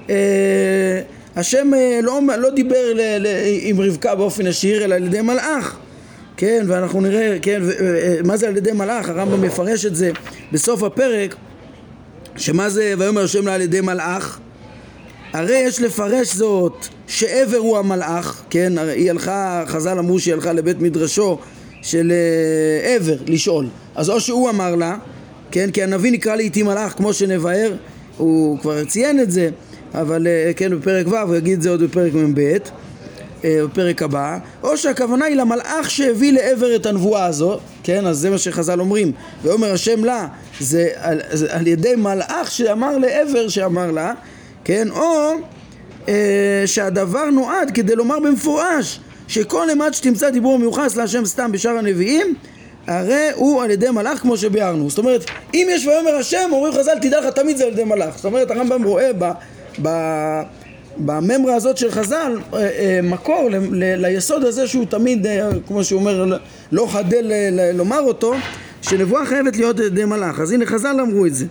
[0.09, 1.01] אה,
[1.35, 3.27] השם אה, לא, לא דיבר ל, ל,
[3.61, 5.77] עם רבקה באופן ישיר, אלא על ידי מלאך.
[6.37, 10.11] כן, ואנחנו נראה, כן, ו, ו, מה זה על ידי מלאך, הרמב"ם מפרש את זה
[10.51, 11.35] בסוף הפרק,
[12.37, 14.39] שמה זה ויאמר השם לה על ידי מלאך?
[15.33, 20.81] הרי יש לפרש זאת שעבר הוא המלאך, כן, היא הלכה, חז"ל אמרו שהיא הלכה לבית
[20.81, 21.37] מדרשו
[21.81, 24.97] של אה, עבר לשאול, אז או שהוא אמר לה,
[25.51, 27.73] כן, כי הנביא נקרא לעיתים מלאך כמו שנבהר,
[28.17, 29.49] הוא כבר ציין את זה,
[29.93, 32.39] אבל אה, כן, בפרק ו', הוא יגיד את זה עוד בפרק מ"ב,
[33.43, 38.29] אה, בפרק הבא, או שהכוונה היא למלאך שהביא לעבר את הנבואה הזו, כן, אז זה
[38.29, 39.11] מה שחז"ל אומרים,
[39.43, 40.27] ואומר השם לה,
[40.59, 44.13] זה על, זה על ידי מלאך שאמר לעבר שאמר לה,
[44.63, 45.33] כן, או
[46.07, 52.35] אה, שהדבר נועד כדי לומר במפורש שכל אימת שתמצא דיבור מיוחס להשם סתם בשאר הנביאים
[52.87, 54.89] הרי הוא על ידי מלאך כמו שביארנו.
[54.89, 58.15] זאת אומרת אם יש ויאמר השם אומרים חז"ל תדע לך תמיד זה על ידי מלאך.
[58.15, 59.31] זאת אומרת הרמב"ם רואה ב,
[59.81, 59.89] ב,
[60.97, 65.83] בממרה הזאת של חז"ל אה, אה, מקור ל, ל, ליסוד הזה שהוא תמיד אה, כמו
[65.83, 66.37] שהוא אומר
[66.71, 68.33] לא חדל ל, לומר אותו
[68.81, 70.39] שנבואה חייבת להיות ידי מלאך.
[70.39, 71.45] אז הנה חז"ל אמרו את זה.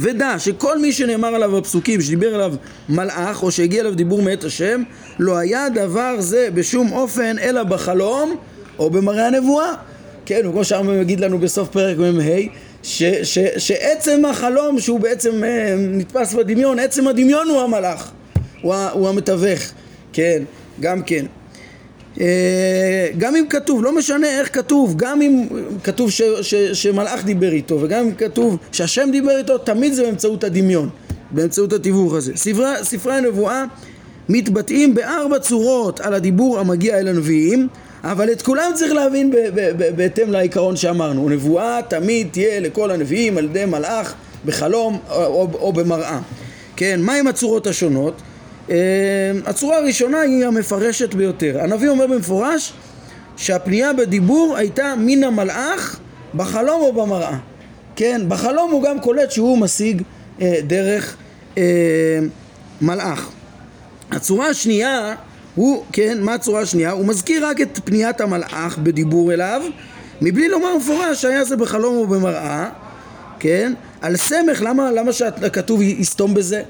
[0.00, 2.54] ודע שכל מי שנאמר עליו בפסוקים שדיבר עליו
[2.88, 4.82] מלאך או שהגיע אליו דיבור מאת השם
[5.18, 8.36] לא היה דבר זה בשום אופן אלא בחלום
[8.78, 9.72] או במראה הנבואה.
[10.26, 12.22] כן, וכמו שהרמב"ם יגיד לנו בסוף פרק מ"ה,
[12.82, 18.10] שעצם החלום שהוא בעצם אה, נתפס בדמיון, עצם הדמיון הוא המלאך,
[18.62, 19.60] הוא, הוא המתווך,
[20.12, 20.42] כן,
[20.80, 21.26] גם כן.
[22.20, 25.46] אה, גם אם כתוב, לא משנה איך כתוב, גם אם
[25.84, 30.44] כתוב ש, ש, שמלאך דיבר איתו וגם אם כתוב שהשם דיבר איתו, תמיד זה באמצעות
[30.44, 30.88] הדמיון,
[31.30, 32.32] באמצעות התיווך הזה.
[32.36, 33.64] ספרי, ספרי הנבואה
[34.28, 37.68] מתבטאים בארבע צורות על הדיבור המגיע אל הנביאים,
[38.04, 39.32] אבל את כולם צריך להבין
[39.96, 41.28] בהתאם לעיקרון שאמרנו.
[41.28, 46.20] נבואה תמיד תהיה לכל הנביאים על ידי מלאך בחלום או, או, או במראה.
[46.76, 48.14] כן, מהם הצורות השונות?
[48.70, 48.76] אה,
[49.46, 51.60] הצורה הראשונה היא המפרשת ביותר.
[51.60, 52.72] הנביא אומר במפורש
[53.36, 55.98] שהפנייה בדיבור הייתה מן המלאך
[56.34, 57.38] בחלום או במראה.
[57.96, 60.02] כן, בחלום הוא גם קולט שהוא משיג
[60.40, 61.16] אה, דרך
[61.58, 61.62] אה,
[62.80, 63.28] מלאך.
[64.10, 65.14] הצורה השנייה
[65.58, 66.90] הוא, כן, מה הצורה השנייה?
[66.90, 69.62] הוא מזכיר רק את פניית המלאך בדיבור אליו
[70.22, 72.68] מבלי לומר מפורש שהיה זה בחלום או במראה,
[73.38, 73.72] כן?
[74.00, 76.62] על סמך, למה, למה שכתוב יסתום בזה?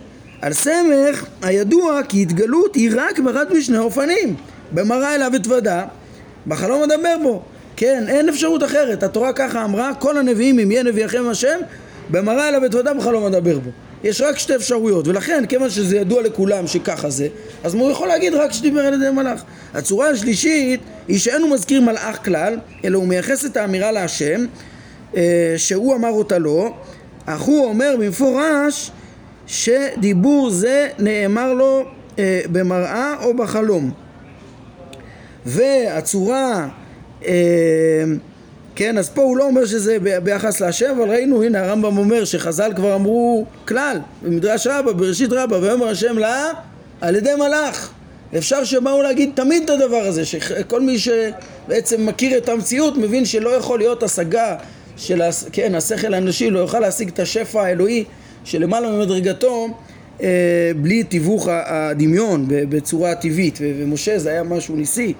[0.42, 4.34] על סמך הידוע כי התגלות היא רק באחד משני אופנים
[4.72, 5.84] במראה אליו אתוודה
[6.46, 7.42] בחלום אדבר בו
[7.76, 11.58] כן, אין אפשרות אחרת, התורה ככה אמרה כל הנביאים אם יהיה נביאכם השם
[12.10, 13.70] במראה אליו אתוודה בחלום אדבר בו
[14.04, 17.28] יש רק שתי אפשרויות ולכן כיוון שזה ידוע לכולם שככה זה
[17.64, 19.42] אז הוא יכול להגיד רק שדיבר על ידי מלאך
[19.74, 24.46] הצורה השלישית היא שאין הוא מזכיר מלאך כלל אלא הוא מייחס את האמירה להשם
[25.16, 26.74] אה, שהוא אמר אותה לו.
[27.26, 28.90] אך הוא אומר במפורש
[29.46, 31.84] שדיבור זה נאמר לו
[32.18, 33.90] אה, במראה או בחלום.
[35.46, 36.68] והצורה
[37.26, 37.32] אה,
[38.78, 42.72] כן, אז פה הוא לא אומר שזה ביחס להשם, אבל ראינו, הנה הרמב"ם אומר שחז"ל
[42.76, 46.50] כבר אמרו כלל, במדרש רבה, בראשית רבה, ויאמר השם לה
[47.00, 47.90] על ידי מלאך.
[48.36, 53.50] אפשר שבאו להגיד תמיד את הדבר הזה, שכל מי שבעצם מכיר את המציאות מבין שלא
[53.50, 54.56] יכול להיות השגה
[54.96, 58.04] של, כן, השכל האנושי, לא יוכל להשיג את השפע האלוהי
[58.44, 59.68] שלמעלה ממדרגתו
[60.22, 65.14] אה, בלי תיווך הדמיון בצורה טבעית, ומשה זה היה משהו ניסי,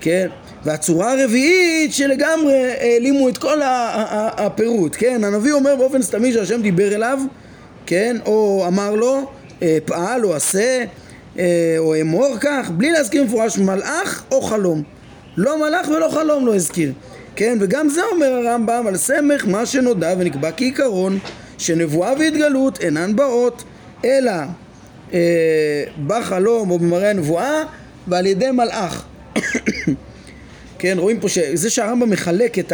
[0.00, 0.28] כן?
[0.64, 5.24] והצורה הרביעית שלגמרי העלימו את כל הפירוט, כן?
[5.24, 7.18] הנביא אומר באופן סתמי שהשם דיבר אליו,
[7.86, 8.16] כן?
[8.26, 9.30] או אמר לו,
[9.62, 10.84] אה, פעל או עשה,
[11.38, 14.82] אה, או אמור כך, בלי להזכיר מפורש מלאך או חלום.
[15.36, 16.92] לא מלאך ולא חלום לא הזכיר,
[17.36, 17.58] כן?
[17.60, 21.18] וגם זה אומר הרמב"ם על סמך מה שנודע ונקבע כעיקרון
[21.58, 23.64] שנבואה והתגלות אינן באות
[24.04, 24.32] אלא
[25.12, 27.62] אה, בחלום או במראה הנבואה
[28.08, 29.04] ועל ידי מלאך
[30.80, 32.72] כן, רואים פה שזה שהרמב"ם מחלק את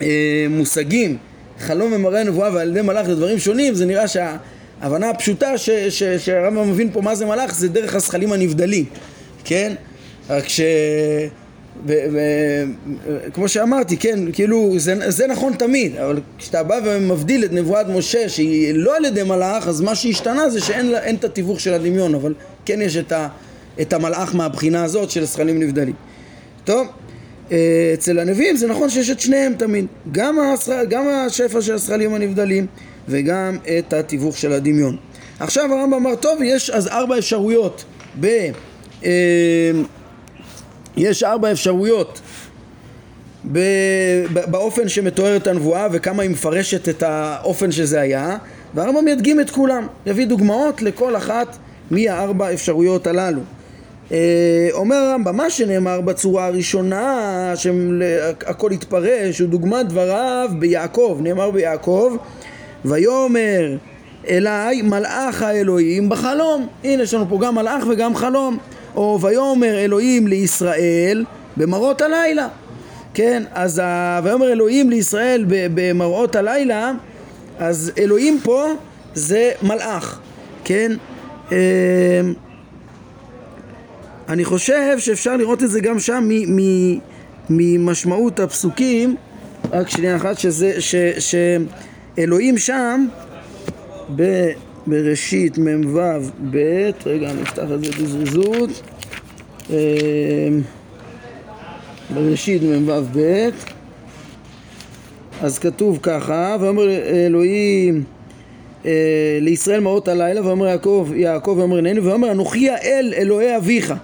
[0.00, 1.16] המושגים
[1.58, 5.58] חלום ומראה נבואה ועל ידי מלאך לדברים שונים, זה נראה שההבנה הפשוטה
[6.18, 8.84] שהרמב"ם מבין פה מה זה מלאך זה דרך הזכלים הנבדלים,
[9.44, 9.72] כן?
[10.30, 10.60] רק ש...
[11.86, 12.18] ו, ו,
[13.32, 18.28] כמו שאמרתי, כן, כאילו זה, זה נכון תמיד, אבל כשאתה בא ומבדיל את נבואת משה
[18.28, 22.34] שהיא לא על ידי מלאך, אז מה שהשתנה זה שאין את התיווך של הדמיון, אבל
[22.64, 23.28] כן יש את, ה,
[23.80, 25.94] את המלאך מהבחינה הזאת של זכלים נבדלים.
[26.64, 26.86] טוב,
[27.52, 32.14] אה, אצל הנביאים זה נכון שיש את שניהם תמיד, גם, השר, גם השפע של הזכלים
[32.14, 32.66] הנבדלים
[33.08, 34.96] וגם את התיווך של הדמיון.
[35.40, 37.84] עכשיו הרמב"ם אמר, טוב, יש אז ארבע אפשרויות
[38.20, 38.26] ב...
[39.04, 39.10] אה,
[40.96, 42.20] יש ארבע אפשרויות
[44.50, 48.36] באופן שמתוארת הנבואה וכמה היא מפרשת את האופן שזה היה
[48.74, 51.56] והרמב"ם ידגים את כולם, יביא דוגמאות לכל אחת
[51.90, 53.40] מהארבע אפשרויות הללו
[54.72, 62.16] אומר הרמב"ם, מה שנאמר בצורה הראשונה, שהכל התפרש, הוא דוגמת דבריו ביעקב, נאמר ביעקב,
[62.84, 63.76] ויאמר
[64.28, 66.66] אליי מלאך האלוהים בחלום.
[66.84, 68.58] הנה יש לנו פה גם מלאך וגם חלום.
[68.96, 71.24] או ויאמר אלוהים לישראל
[71.56, 72.48] במראות הלילה.
[73.14, 74.20] כן, אז ה...
[74.24, 76.92] ויאמר אלוהים לישראל במראות הלילה,
[77.58, 78.66] אז אלוהים פה
[79.14, 80.20] זה מלאך,
[80.64, 80.92] כן?
[84.28, 86.28] אה, אני חושב שאפשר לראות את זה גם שם
[87.50, 89.16] ממשמעות הפסוקים,
[89.72, 93.06] רק שנייה אחת, שזה, ש, שאלוהים שם
[94.16, 94.50] ב,
[94.86, 96.00] בראשית מ"ו
[96.50, 98.82] ב', רגע אני אפתח את זה בזריזות,
[99.70, 99.74] אמ,
[102.14, 103.48] בראשית מ"ו ב',
[105.42, 108.04] אז כתוב ככה, ואומר אלוהים
[108.86, 113.94] אה, לישראל מעות הלילה, ואומר יעקב, יעקב ואומר הנני, ואומר אנוכי האל אלוהי אביך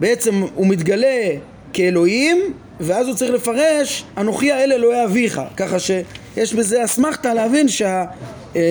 [0.00, 1.28] בעצם הוא מתגלה
[1.72, 2.38] כאלוהים
[2.80, 8.04] ואז הוא צריך לפרש אנוכי האל אלוהי אביך ככה שיש בזה אסמכתה להבין שה,
[8.56, 8.62] אה,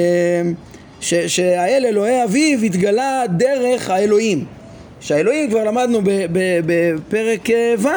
[1.00, 4.46] ש, שהאל אלוהי אביו התגלה דרך האלוהים
[5.00, 6.02] שהאלוהים כבר למדנו
[6.66, 7.88] בפרק ו'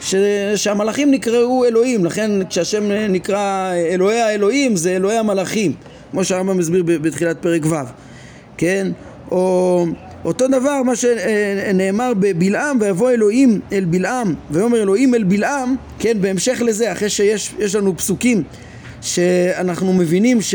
[0.00, 0.14] ש,
[0.56, 5.72] שהמלאכים נקראו אלוהים, לכן כשהשם נקרא אלוהי האלוהים זה אלוהי המלאכים,
[6.10, 7.74] כמו שהרמב"ם מסביר בתחילת פרק ו',
[8.56, 8.88] כן?
[9.30, 9.86] או
[10.24, 16.62] אותו דבר מה שנאמר בבלעם ויבוא אלוהים אל בלעם ויאמר אלוהים אל בלעם כן בהמשך
[16.64, 18.42] לזה אחרי שיש לנו פסוקים
[19.02, 20.54] שאנחנו מבינים ש,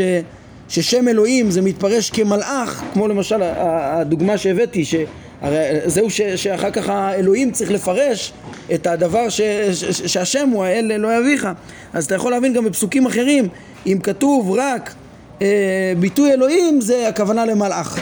[0.68, 4.94] ששם אלוהים זה מתפרש כמלאך כמו למשל הדוגמה שהבאתי ש...
[5.40, 8.32] הרי זהו ש, שאחר כך האלוהים צריך לפרש
[8.74, 9.40] את הדבר ש,
[9.72, 11.48] ש, שהשם הוא האל אלוהי אביך
[11.92, 13.48] אז אתה יכול להבין גם בפסוקים אחרים
[13.86, 14.94] אם כתוב רק
[15.42, 18.00] אה, ביטוי אלוהים זה הכוונה למלאך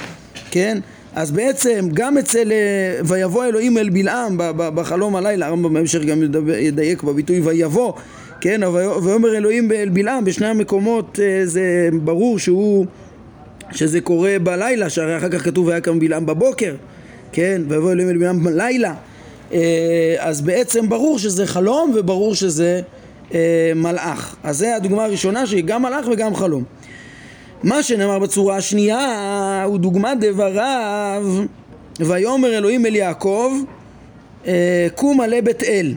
[0.50, 0.78] כן?
[1.14, 6.22] אז בעצם גם אצל אה, ויבוא אלוהים אל בלעם בחלום הלילה, הרמב"ם בהמשך גם
[6.58, 7.92] ידייק בביטוי ויבוא,
[8.40, 8.60] כן,
[9.04, 12.86] ויאמר אלוהים אל בלעם, בשני המקומות אה, זה ברור שהוא,
[13.72, 16.74] שזה קורה בלילה, שהרי אחר כך כתוב והיה קם בלעם בבוקר,
[17.32, 18.94] כן, ויבוא אלוהים אל בלעם בלילה,
[19.52, 22.80] אה, אז בעצם ברור שזה חלום וברור שזה
[23.76, 24.36] מלאך.
[24.42, 26.64] אז זה הדוגמה הראשונה שהיא גם מלאך וגם חלום.
[27.62, 31.44] מה שנאמר בצורה השנייה הוא דוגמת דבריו.
[32.00, 33.52] ויאמר אלוהים אל יעקב
[34.46, 35.94] אה, קום עלי בית אל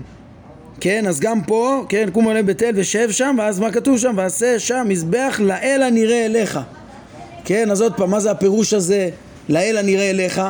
[0.79, 4.13] כן אז גם פה כן קום עלי בית אל ושב שם ואז מה כתוב שם?
[4.17, 6.59] ועשה שם מזבח לאל הנראה אליך
[7.45, 9.09] כן אז עוד פעם מה זה הפירוש הזה
[9.49, 10.41] לאל הנראה אליך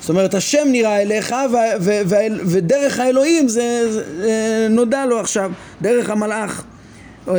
[0.00, 5.20] זאת אומרת השם נראה אליך ו- ו- ו- ודרך האלוהים זה, זה אה, נודע לו
[5.20, 5.52] עכשיו
[5.82, 6.64] דרך המלאך.
[7.28, 7.34] אה,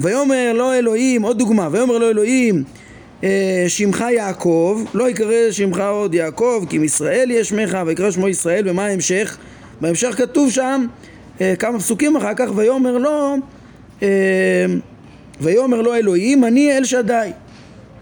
[0.00, 2.64] ויאמר לו אלוהים, עוד דוגמה, ויאמר לו אלוהים
[3.24, 8.70] אה, שמך יעקב, לא יקרא שמך עוד יעקב, כי מישראל יש שמך, ויקרא שמו ישראל,
[8.70, 9.38] ומה ההמשך?
[9.80, 10.86] בהמשך כתוב שם
[11.40, 13.36] אה, כמה פסוקים אחר כך, ויאמר לו
[14.02, 14.08] אה,
[15.40, 17.30] ויאמר לו אלוהים, אני אל שדי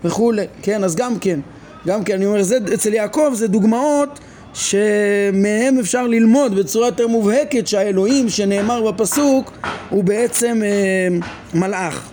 [0.04, 1.40] וכולי, כן, אז גם כן,
[1.86, 4.18] גם כן, אני אומר, זה, אצל יעקב זה דוגמאות
[4.56, 9.52] שמהם אפשר ללמוד בצורה יותר מובהקת שהאלוהים שנאמר בפסוק
[9.90, 11.18] הוא בעצם אה,
[11.60, 12.10] מלאך.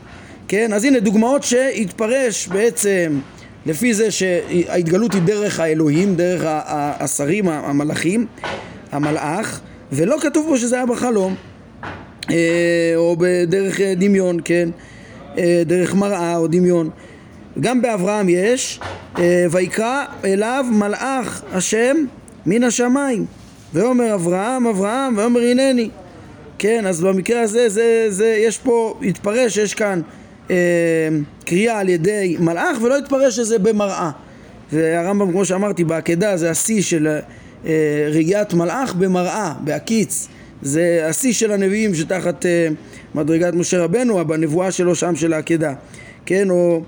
[0.47, 0.73] כן?
[0.73, 3.19] אז הנה דוגמאות שהתפרש בעצם
[3.65, 6.41] לפי זה שההתגלות היא דרך האלוהים, דרך
[6.99, 8.25] השרים, המלאכים,
[8.91, 11.35] המלאך, ולא כתוב פה שזה היה בחלום,
[12.29, 14.69] אה, או בדרך דמיון, כן?
[15.37, 16.89] אה, דרך מראה או דמיון.
[17.59, 18.79] גם באברהם יש,
[19.19, 21.95] אה, ויקרא אליו מלאך השם
[22.45, 23.25] מן השמיים.
[23.73, 25.89] ואומר אברהם אברהם ואומר הנני.
[26.59, 30.01] כן אז במקרה הזה זה, זה יש פה התפרש יש כאן
[30.51, 30.55] אה,
[31.45, 34.11] קריאה על ידי מלאך ולא התפרש שזה במראה.
[34.71, 37.07] והרמב"ם כמו שאמרתי בעקדה זה השיא של
[37.65, 40.27] אה, ראיית מלאך במראה בהקיץ
[40.61, 42.67] זה השיא של הנביאים שתחת אה,
[43.15, 45.73] מדרגת משה רבנו בנבואה שלו שם של העקדה.
[46.25, 46.81] כן או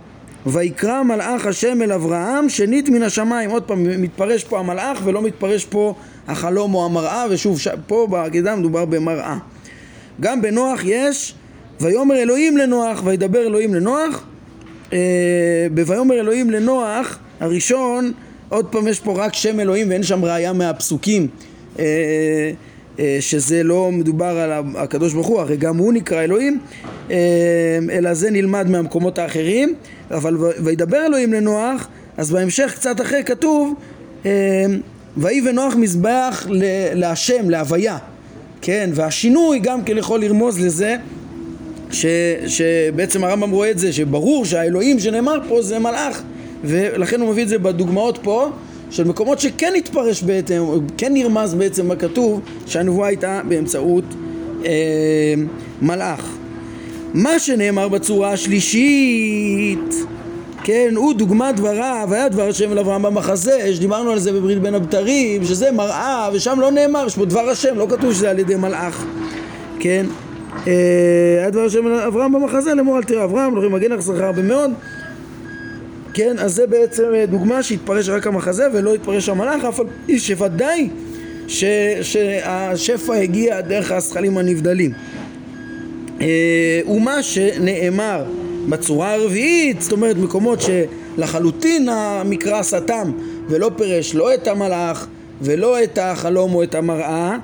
[0.45, 3.49] ויקרא מלאך השם אל אברהם שנית מן השמיים.
[3.49, 5.93] עוד פעם מתפרש פה המלאך ולא מתפרש פה
[6.27, 7.67] החלום או המראה ושוב ש...
[7.87, 9.37] פה בעקידה מדובר במראה.
[10.21, 11.33] גם בנוח יש
[11.81, 14.23] ויאמר אלוהים לנוח וידבר אלוהים לנוח.
[14.93, 18.11] אה, בויאמר אלוהים לנוח הראשון
[18.49, 21.27] עוד פעם יש פה רק שם אלוהים ואין שם ראייה מהפסוקים.
[21.79, 22.51] אה,
[23.19, 26.59] שזה לא מדובר על הקדוש ברוך הוא, הרי גם הוא נקרא אלוהים,
[27.11, 27.15] אה,
[27.91, 29.73] אלא זה נלמד מהמקומות האחרים,
[30.11, 33.73] אבל וידבר אלוהים לנוח, אז בהמשך קצת אחרי כתוב
[34.25, 34.65] אה,
[35.17, 36.47] ויהי ונוח מזבח
[36.93, 37.97] להשם, להוויה,
[38.61, 40.95] כן, והשינוי גם כן יכול לרמוז לזה
[41.91, 42.05] ש,
[42.47, 46.23] שבעצם הרמב"ם רואה את זה, שברור שהאלוהים שנאמר פה זה מלאך
[46.63, 48.49] ולכן הוא מביא את זה בדוגמאות פה
[48.91, 50.63] של מקומות שכן התפרש בעצם,
[50.97, 54.03] כן נרמז בעצם בכתוב שהנבואה הייתה באמצעות
[54.65, 55.33] אה,
[55.81, 56.35] מלאך.
[57.13, 59.95] מה שנאמר בצורה השלישית,
[60.63, 64.75] כן, הוא דוגמת דבריו, היה דבר השם אל אברהם במחזה, שדיברנו על זה בברית בין
[64.75, 68.55] הבתרים, שזה מראה, ושם לא נאמר, יש פה דבר השם, לא כתוב שזה על ידי
[68.55, 69.05] מלאך,
[69.79, 70.05] כן,
[70.67, 70.73] אה,
[71.39, 74.41] היה דבר השם אל אברהם במחזה, לאמור אל תראה אברהם, אלוהים מגן לך שכר הרבה
[74.41, 74.71] מאוד
[76.15, 80.19] כן, אז זה בעצם אה, דוגמה שהתפרש רק המחזה ולא התפרש המלאך, אף על פי
[80.19, 80.89] שוודאי
[81.47, 81.63] ש,
[82.01, 84.91] שהשפע הגיע דרך הזכלים הנבדלים.
[86.21, 88.23] אה, ומה שנאמר
[88.69, 93.11] בצורה הרביעית, זאת אומרת מקומות שלחלוטין המקרא סתם
[93.49, 95.07] ולא פירש לא את המלאך
[95.41, 97.37] ולא את החלום או את המראה,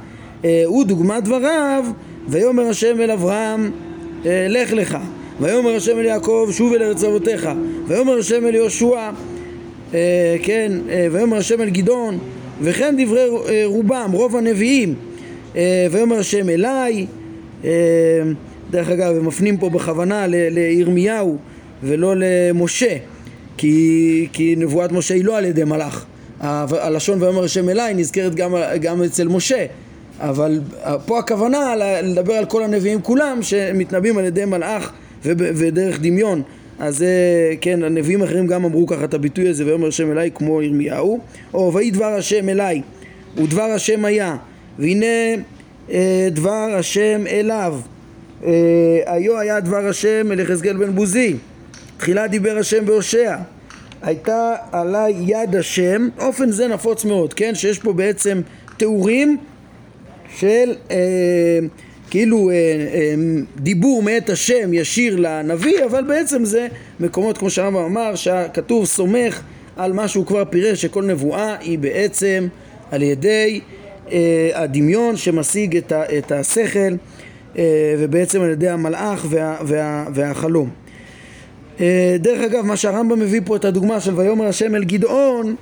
[0.46, 1.86] אה, הוא דוגמת דבריו,
[2.28, 3.72] ויאמר השם אל אברהם
[4.26, 4.98] לך לך
[5.42, 7.50] ויאמר השם אל יעקב שוב אל ארץ אבותיך
[7.88, 9.10] ויאמר השם אל יהושע
[9.94, 12.20] אה, כן אה, ויאמר השם אל גדעון
[12.62, 14.96] וכן דברי אה, רובם רוב הנביאים.
[15.56, 17.06] אה, ויאמר השם אליי
[17.64, 17.70] אה,
[18.72, 21.38] דרך אגב הם מפנים פה בכוונה לירמיהו
[21.84, 22.98] ולא למשה
[23.58, 26.06] כי, כי נבואת משה היא לא על ידי מלאך.
[26.42, 29.66] הלשון ויאמר השם אליי נזכרת גם, גם אצל משה.
[30.20, 30.60] אבל
[31.06, 34.92] פה הכוונה לדבר על כל הנביאים כולם שמתנבאים על ידי מלאך
[35.24, 36.42] ודרך דמיון.
[36.80, 37.06] אז
[37.62, 41.20] כן, הנביאים האחרים גם אמרו ככה את הביטוי הזה, ויאמר השם אליי כמו ירמיהו,
[41.54, 42.82] או ויהי דבר השם אליי,
[43.38, 44.36] ודבר השם היה,
[44.80, 45.06] והנה
[45.92, 47.80] אה, דבר השם אליו,
[48.44, 48.52] אה,
[49.06, 51.36] היו היה דבר השם אל יחזקאל בן בוזי,
[51.98, 53.36] תחילה דיבר השם בהושע,
[54.02, 58.42] הייתה עליי יד השם, אופן זה נפוץ מאוד, כן, שיש פה בעצם
[58.78, 59.38] תיאורים
[60.38, 61.60] של אה,
[62.12, 63.16] כאילו אה, אה,
[63.56, 66.68] דיבור מאת השם ישיר לנביא, אבל בעצם זה
[67.00, 69.42] מקומות כמו שהרמב"ם אמר, שהכתוב סומך
[69.78, 72.48] על מה שהוא כבר פירש, שכל נבואה היא בעצם
[72.92, 73.62] על ידי
[74.12, 76.94] אה, הדמיון שמשיג את, ה, את השכל
[77.58, 80.70] אה, ובעצם על ידי המלאך וה, וה, והחלום.
[81.80, 85.56] אה, דרך אגב, מה שהרמב"ם מביא פה את הדוגמה של ויאמר השם אל גדעון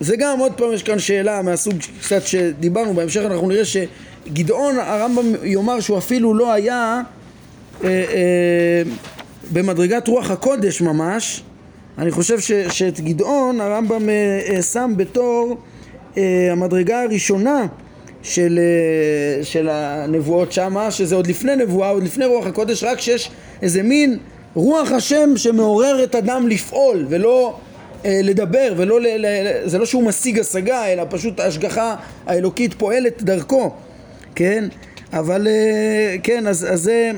[0.00, 3.64] זה גם עוד פעם יש כאן שאלה מהסוג קצת שדיברנו בהמשך אנחנו נראה
[4.26, 7.00] שגדעון הרמב"ם יאמר שהוא אפילו לא היה
[7.84, 8.82] אה, אה,
[9.52, 11.42] במדרגת רוח הקודש ממש.
[11.98, 15.56] אני חושב ש, שאת גדעון הרמב"ם אה, אה, שם בתור
[16.16, 17.66] אה, המדרגה הראשונה
[18.22, 23.30] של, אה, של הנבואות שמה שזה עוד לפני נבואה עוד לפני רוח הקודש רק שיש
[23.62, 24.18] איזה מין
[24.54, 27.56] רוח השם שמעורר את אדם לפעול ולא
[28.04, 29.26] אה, לדבר ולא, ל, ל,
[29.64, 31.96] זה לא שהוא משיג השגה אלא פשוט ההשגחה
[32.26, 33.72] האלוקית פועלת דרכו
[34.36, 34.64] כן
[35.12, 37.10] אבל אה, כן אז, אז זה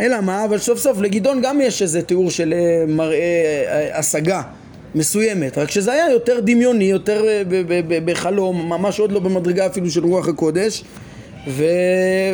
[0.00, 4.42] אלא מה אבל סוף סוף לגדעון גם יש איזה תיאור של אה, מראה השגה
[4.94, 7.24] מסוימת רק שזה היה יותר דמיוני יותר
[8.04, 10.84] בחלום ממש עוד לא במדרגה אפילו של רוח הקודש.
[11.48, 11.64] ו,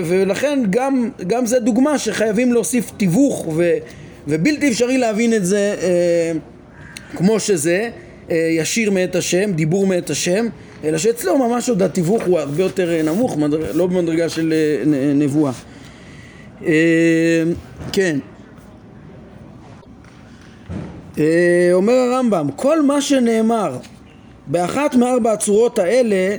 [0.04, 3.72] ולכן גם, גם זה דוגמה שחייבים להוסיף תיווך ו,
[4.28, 6.32] ובלתי אפשרי להבין את זה אה,
[7.16, 7.90] כמו שזה,
[8.30, 10.46] אה, ישיר מאת השם, דיבור מאת השם,
[10.86, 13.36] אלא שאצלו ממש עוד התיווך הוא הרבה יותר אה, נמוך,
[13.74, 15.52] לא במדרגה של אה, נבואה.
[17.92, 18.18] כן.
[21.72, 23.76] אומר הרמב"ם, כל מה שנאמר
[24.46, 26.36] באחת מארבע הצורות האלה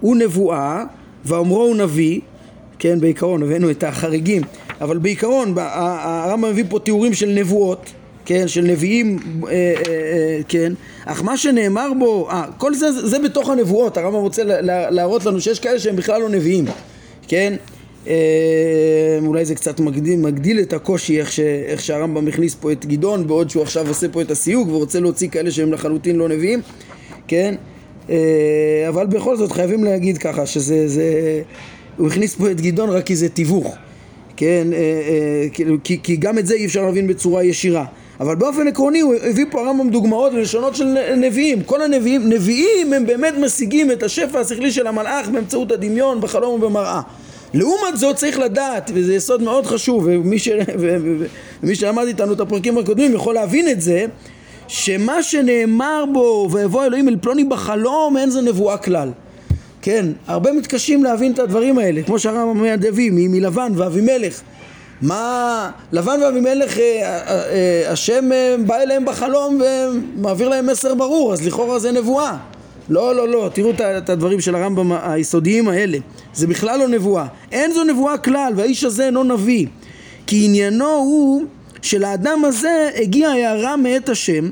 [0.00, 0.84] הוא נבואה,
[1.24, 2.20] ואומרו הוא נביא,
[2.78, 4.42] כן בעיקרון הבאנו את החריגים,
[4.80, 7.92] אבל בעיקרון הרמב"ם מביא פה תיאורים של נבואות
[8.28, 10.72] כן, של נביאים, אה, אה, אה, כן,
[11.04, 15.40] אך מה שנאמר בו, אה, כל זה, זה בתוך הנבואות, הרמב"ם רוצה לה, להראות לנו
[15.40, 16.64] שיש כאלה שהם בכלל לא נביאים,
[17.28, 17.54] כן,
[19.26, 23.26] אולי זה קצת מגדיל, מגדיל את הקושי איך, ש, איך שהרמב"ם הכניס פה את גדעון,
[23.26, 26.60] בעוד שהוא עכשיו עושה פה את הסיוג ורוצה להוציא כאלה שהם לחלוטין לא נביאים,
[27.28, 27.54] כן,
[28.88, 31.02] אבל בכל זאת חייבים להגיד ככה, שזה, זה,
[31.96, 33.76] הוא הכניס פה את גדעון רק כי זה תיווך,
[34.36, 34.68] כן,
[35.84, 37.84] כי, כי גם את זה אי אפשר להבין בצורה ישירה.
[38.20, 41.62] אבל באופן עקרוני הוא הביא פה הרמב"ם דוגמאות ולשונות של נביאים.
[41.62, 47.00] כל הנביאים, נביאים הם באמת משיגים את השפע השכלי של המלאך באמצעות הדמיון, בחלום ובמראה.
[47.54, 50.48] לעומת זאת צריך לדעת, וזה יסוד מאוד חשוב, ומי, ש...
[51.62, 54.06] ומי שלמד איתנו את הפרקים הקודמים יכול להבין את זה,
[54.68, 59.10] שמה שנאמר בו, ויבוא אלוהים אל פלוני בחלום, אין זו נבואה כלל.
[59.82, 64.40] כן, הרבה מתקשים להבין את הדברים האלה, כמו שהרמב"ם מהדבי, מלבן ואבימלך.
[65.02, 68.30] מה לבן ואבימלך, אה, אה, אה, השם
[68.66, 72.36] בא אליהם בחלום ומעביר להם מסר ברור, אז לכאורה זה נבואה.
[72.90, 75.98] לא, לא, לא, תראו את הדברים של הרמב"ם היסודיים האלה.
[76.34, 77.26] זה בכלל לא נבואה.
[77.52, 79.66] אין זו נבואה כלל, והאיש הזה אינו נביא.
[80.26, 81.44] כי עניינו הוא
[81.82, 84.50] שלאדם הזה הגיעה הערה מאת השם,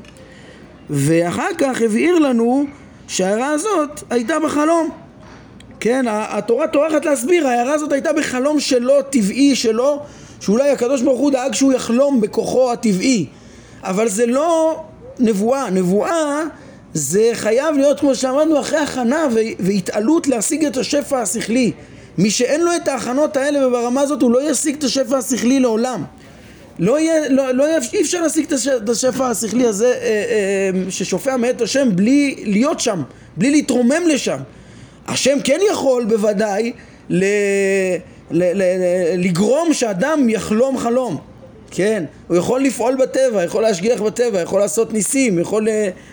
[0.89, 2.65] ואחר כך הבהיר לנו
[3.07, 4.89] שההערה הזאת הייתה בחלום.
[5.79, 9.99] כן, התורה טורחת להסביר, ההערה הזאת הייתה בחלום שלו, טבעי שלו,
[10.39, 13.25] שאולי הקדוש ברוך הוא דאג שהוא יחלום בכוחו הטבעי
[13.83, 14.83] אבל זה לא
[15.19, 16.43] נבואה, נבואה
[16.93, 19.27] זה חייב להיות כמו שאמרנו אחרי הכנה
[19.59, 21.71] והתעלות להשיג את השפע השכלי.
[22.17, 26.03] מי שאין לו את ההכנות האלה וברמה הזאת הוא לא ישיג את השפע השכלי לעולם.
[26.79, 31.37] לא יהיה, לא, לא יהיה, אי אפשר להשיג את השפע השכלי הזה אה, אה, ששופע
[31.37, 33.03] מאת השם בלי להיות שם,
[33.37, 34.37] בלי להתרומם לשם.
[35.07, 36.71] השם כן יכול בוודאי
[37.09, 37.25] ל...
[39.17, 41.17] לגרום שאדם יחלום חלום.
[41.71, 45.67] כן, הוא יכול לפעול בטבע, יכול להשגיח בטבע, יכול לעשות ניסים, יכול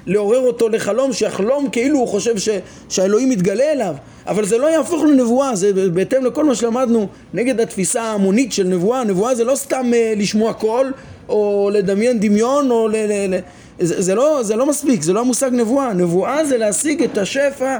[0.06, 2.48] לעורר אותו לחלום שיחלום כאילו הוא חושב ש,
[2.88, 3.94] שהאלוהים מתגלה אליו.
[4.26, 9.04] אבל זה לא יהפוך לנבואה, זה בהתאם לכל מה שלמדנו נגד התפיסה ההמונית של נבואה.
[9.04, 10.92] נבואה זה לא סתם uh, לשמוע קול
[11.28, 12.96] או לדמיין דמיון או ל...
[12.96, 13.38] ל, ל
[13.78, 15.92] זה, זה, לא, זה לא מספיק, זה לא המושג נבואה.
[15.92, 17.78] נבואה זה להשיג את השפע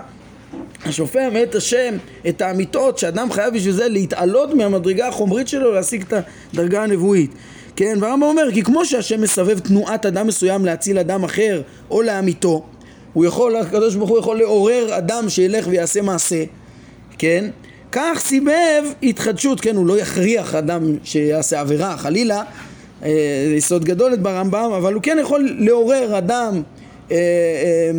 [0.85, 1.95] השופע מאת השם
[2.28, 6.12] את האמיתות שאדם חייב בשביל זה להתעלות מהמדרגה החומרית שלו להשיג את
[6.53, 7.30] הדרגה הנבואית.
[7.76, 12.64] כן, והרמב"ם אומר כי כמו שהשם מסבב תנועת אדם מסוים להציל אדם אחר או לאמיתו
[13.12, 16.45] הוא יכול, הקדוש ברוך הוא יכול לעורר אדם שילך ויעשה מעשה.
[17.18, 17.45] כן?
[17.93, 22.43] כך סיבב התחדשות, כן, הוא לא יכריח אדם שיעשה עבירה, חלילה,
[23.05, 23.11] אה,
[23.49, 26.62] זה יסוד גדול ברמב"ם, אבל הוא כן יכול לעורר אדם
[27.11, 27.91] אה, אה,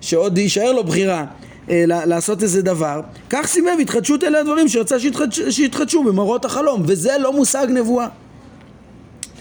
[0.00, 1.24] שעוד יישאר לו בחירה
[1.68, 3.00] לעשות איזה דבר.
[3.30, 8.06] כך סיבב התחדשות אלה הדברים שרצה שיתחדש, שיתחדשו במראות החלום, וזה לא מושג נבואה.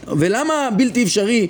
[0.07, 1.47] ולמה בלתי אפשרי,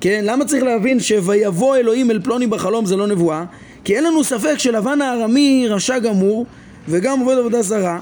[0.00, 0.20] כן?
[0.24, 3.44] למה צריך להבין שויבוא אלוהים אל פלוני בחלום זה לא נבואה?
[3.84, 6.46] כי אין לנו ספק שלבן הארמי רשע גמור
[6.88, 8.00] וגם עובד עבודה זרה,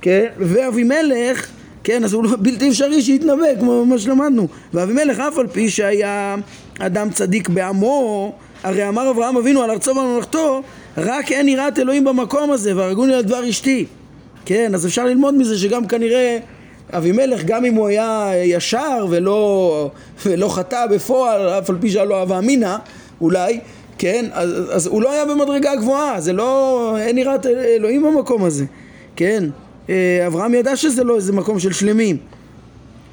[0.00, 0.26] כן?
[0.38, 1.46] ואבימלך,
[1.84, 4.48] כן, אז הוא לא בלתי אפשרי שיתנבא, כמו מה שלמדנו.
[4.74, 6.36] ואבימלך אף על פי שהיה
[6.78, 8.32] אדם צדיק בעמו,
[8.62, 10.62] הרי אמר אברהם אבינו על ארצו וממלכתו,
[10.96, 13.86] רק אין יראת אלוהים במקום הזה, והרגוני על דבר אשתי.
[14.44, 16.38] כן, אז אפשר ללמוד מזה שגם כנראה
[16.92, 19.90] אבימלך, גם אם הוא היה ישר ולא,
[20.26, 22.76] ולא חטא בפועל, אף על פי שהיה לו אהבה אמינא,
[23.20, 23.60] אולי,
[23.98, 28.64] כן, אז, אז הוא לא היה במדרגה גבוהה, זה לא, אין יראת אלוהים במקום הזה,
[29.16, 29.44] כן,
[29.88, 32.16] אה, אברהם ידע שזה לא איזה מקום של שלמים.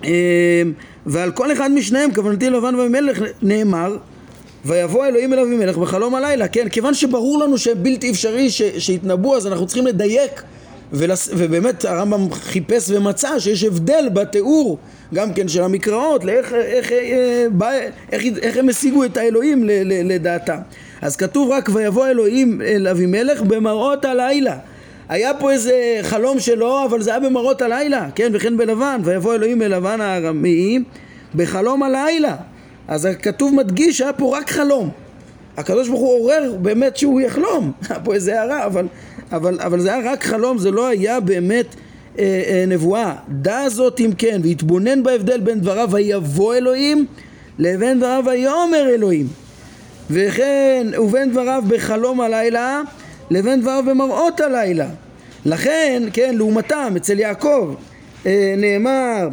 [0.06, 0.64] אה,
[1.06, 3.98] ועל כל אחד משניהם, כוונתי לבן ואבימלך, נאמר
[4.66, 9.66] ויבוא אלוהים אל אבימלך בחלום הלילה, כן, כיוון שברור לנו שבלתי אפשרי שיתנבאו אז אנחנו
[9.66, 10.44] צריכים לדייק.
[10.94, 11.30] ולס...
[11.38, 14.78] ובאמת הרמב"ם חיפש ומצא שיש הבדל בתיאור
[15.14, 17.72] גם כן של המקראות לאיך איך, אה, בא,
[18.12, 20.58] איך, איך הם השיגו את האלוהים ל, ל, לדעתם.
[21.02, 24.58] אז כתוב רק ויבוא אלוהים אל אבימלך במראות הלילה.
[25.10, 28.10] היה פה איזה חלום שלו אבל זה היה במראות הלילה.
[28.16, 29.02] כן וכן בלבן.
[29.04, 30.80] ויבוא אלוהים אל לבן הארמי
[31.36, 32.36] בחלום הלילה
[32.90, 34.90] אז הכתוב מדגיש שהיה פה רק חלום
[35.58, 38.88] הקדוש ברוך הוא עורר באמת שהוא יחלום היה פה איזה הערה אבל
[39.32, 41.66] אבל, אבל זה היה רק חלום, זה לא היה באמת
[42.20, 43.16] אה, אה, נבואה.
[43.30, 47.06] דע זאת אם כן, והתבונן בהבדל בין דבריו ויבוא אלוהים
[47.60, 49.28] לבין דבריו ויאמר אלוהים.
[50.12, 52.82] וכן, ובין דבריו בחלום הלילה
[53.32, 54.88] לבין דבריו במראות הלילה.
[55.46, 57.76] לכן, כן, לעומתם, אצל יעקב
[58.26, 59.30] אה, נאמר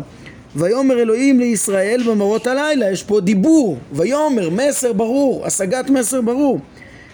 [0.57, 6.61] ויאמר אלוהים לישראל במראות הלילה, יש פה דיבור, ויאמר, מסר ברור, השגת מסר ברור.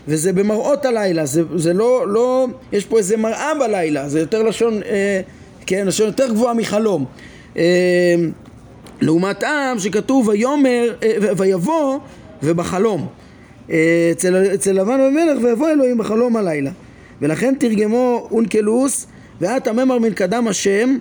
[0.08, 4.82] וזה במראות הלילה, זה, זה לא, לא, יש פה איזה מראה בלילה, זה יותר לשון,
[4.82, 5.20] אה,
[5.66, 7.04] כן, לשון יותר גבוהה מחלום.
[7.56, 8.14] אה,
[9.00, 11.98] לעומתם שכתוב ויאמר, אה, ויבוא
[12.42, 13.06] ובחלום.
[13.70, 16.70] אה, אצל, אצל לבן ומלך ויבוא אלוהים בחלום הלילה.
[17.22, 19.06] ולכן תרגמו אונקלוס
[19.40, 20.96] ואת הממר מן קדם השם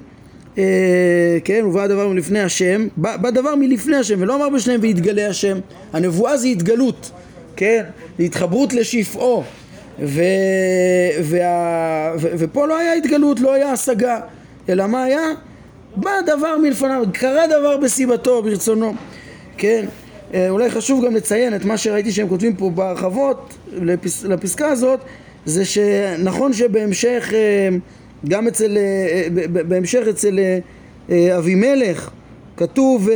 [1.43, 5.59] כן, ובא הדבר מלפני השם, בא, בא דבר מלפני השם, ולא אמר בשניהם ויתגלה השם.
[5.93, 7.11] הנבואה זה התגלות.
[7.55, 7.83] כן?
[8.19, 9.43] התחברות לשפעו
[9.99, 10.21] ו...
[11.23, 12.13] וה...
[12.19, 12.27] ו...
[12.37, 14.19] ופה לא היה התגלות, לא היה השגה
[14.69, 15.21] אלא מה היה?
[15.95, 18.93] בא דבר מלפניו, קרה דבר בסיבתו, ברצונו
[19.57, 19.85] כן?
[20.33, 24.23] אה, אולי חשוב גם לציין את מה שראיתי שהם כותבים פה בהרחבות לפס...
[24.23, 24.99] לפסקה הזאת
[25.45, 27.77] זה שנכון שבהמשך אה,
[28.27, 30.39] גם אצל, אה, בהמשך אצל
[31.09, 32.09] אבימלך
[32.57, 33.09] כתוב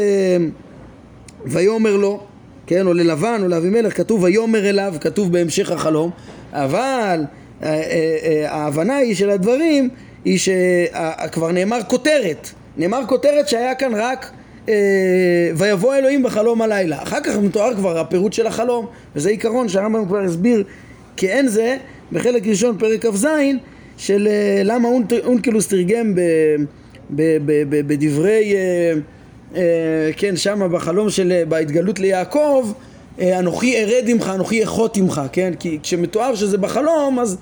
[1.45, 2.20] ויאמר לו
[2.68, 6.12] כן, או ללבן או לאבימלך, כתוב ויאמר אליו, כתוב בהמשך החלום,
[6.53, 7.24] אבל
[7.64, 9.89] אה, אה, אה, ההבנה היא של הדברים
[10.26, 14.32] היא שכבר נאמר כותרת, נאמר כותרת שהיה כאן רק
[15.56, 17.03] ויבוא אלוהים בחלום הלילה.
[17.03, 18.86] אחר כך מתואר כבר הפירוט של החלום,
[19.16, 20.64] וזה עיקרון שהרמב"ם כבר הסביר
[21.18, 21.78] כאין זה
[22.12, 23.28] בחלק ראשון פרק כ"ז
[23.97, 24.27] של
[24.63, 24.89] למה
[25.25, 26.13] אונקלוס תרגם
[27.69, 28.53] בדברי
[29.55, 32.71] אה, כן, שם בחלום של, בהתגלות ליעקב,
[33.19, 35.53] אה, אנוכי ארד עמך, אנוכי אחות עמך, כן?
[35.59, 37.37] כי כשמתואר שזה בחלום, אז,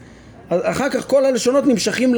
[0.49, 2.15] אחר כך כל הלשונות נמשכים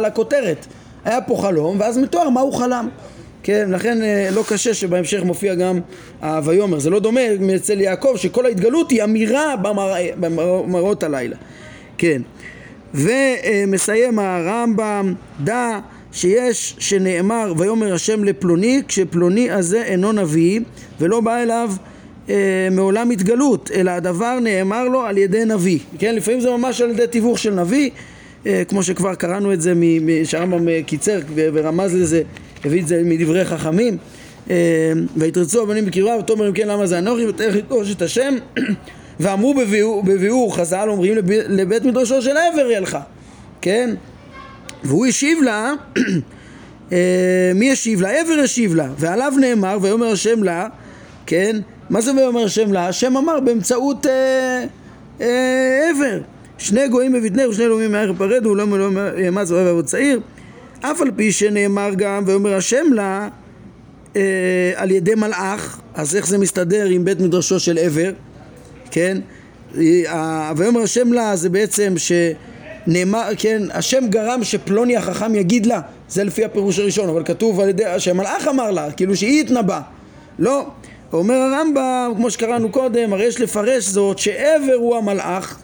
[0.00, 0.66] לכותרת.
[1.04, 2.88] היה פה חלום, ואז מתואר מה הוא חלם.
[3.42, 5.80] כן, לכן אה, לא קשה שבהמשך מופיע גם
[6.20, 6.78] ה"ויאמר".
[6.78, 7.20] זה לא דומה
[7.56, 11.36] אצל יעקב שכל ההתגלות היא אמירה במרא, במראות הלילה.
[11.98, 12.22] כן.
[12.94, 15.14] ומסיים הרמב"ם,
[15.44, 15.78] דע
[16.12, 20.60] שיש שנאמר ויאמר השם לפלוני כשפלוני הזה אינו נביא
[21.00, 21.70] ולא בא אליו
[22.28, 25.78] אה, מעולם התגלות אלא הדבר נאמר לו על ידי נביא.
[25.98, 27.90] כן לפעמים זה ממש על ידי תיווך של נביא
[28.46, 29.72] אה, כמו שכבר קראנו את זה
[30.24, 32.22] שהרמב"ם אה, קיצר ורמז לזה
[32.64, 33.96] הביא את זה מדברי חכמים
[34.50, 38.34] אה, ויתרצו הבנים בקרבה ותאמר אם כן למה זה אנוכי ותלך לדרוש את השם
[39.20, 39.54] ואמרו
[40.04, 41.14] בביאור חז"ל אומרים
[41.48, 42.98] לבית מדרשו של עבר ילך
[43.60, 43.94] כן
[44.84, 45.72] והוא השיב לה,
[46.92, 48.20] אה, מי השיב לה?
[48.20, 50.68] עבר השיב לה, ועליו נאמר, ויאמר השם לה,
[51.26, 51.56] כן?
[51.90, 52.88] מה זה ויאמר השם לה?
[52.88, 54.64] השם אמר באמצעות אה,
[55.20, 56.20] אה, עבר.
[56.58, 60.20] שני גויים בבטנך ושני אלוהים מהערך פרדו, לא מלוא ימץ ואוהב אבות צעיר.
[60.80, 63.28] אף על פי שנאמר גם, ויאמר השם לה,
[64.16, 64.22] אה,
[64.74, 68.10] על ידי מלאך, אז איך זה מסתדר עם בית מדרשו של עבר,
[68.90, 69.18] כן?
[69.74, 72.12] ויאמר השם לה זה בעצם ש...
[72.90, 77.68] נאמר, כן, השם גרם שפלוני החכם יגיד לה, זה לפי הפירוש הראשון, אבל כתוב על
[77.68, 79.80] ידי, שהמלאך אמר לה, כאילו שהיא התנבא.
[80.38, 80.66] לא,
[81.12, 85.58] אומר הרמב"ם, כמו שקראנו קודם, הרי יש לפרש זאת שעבר הוא המלאך,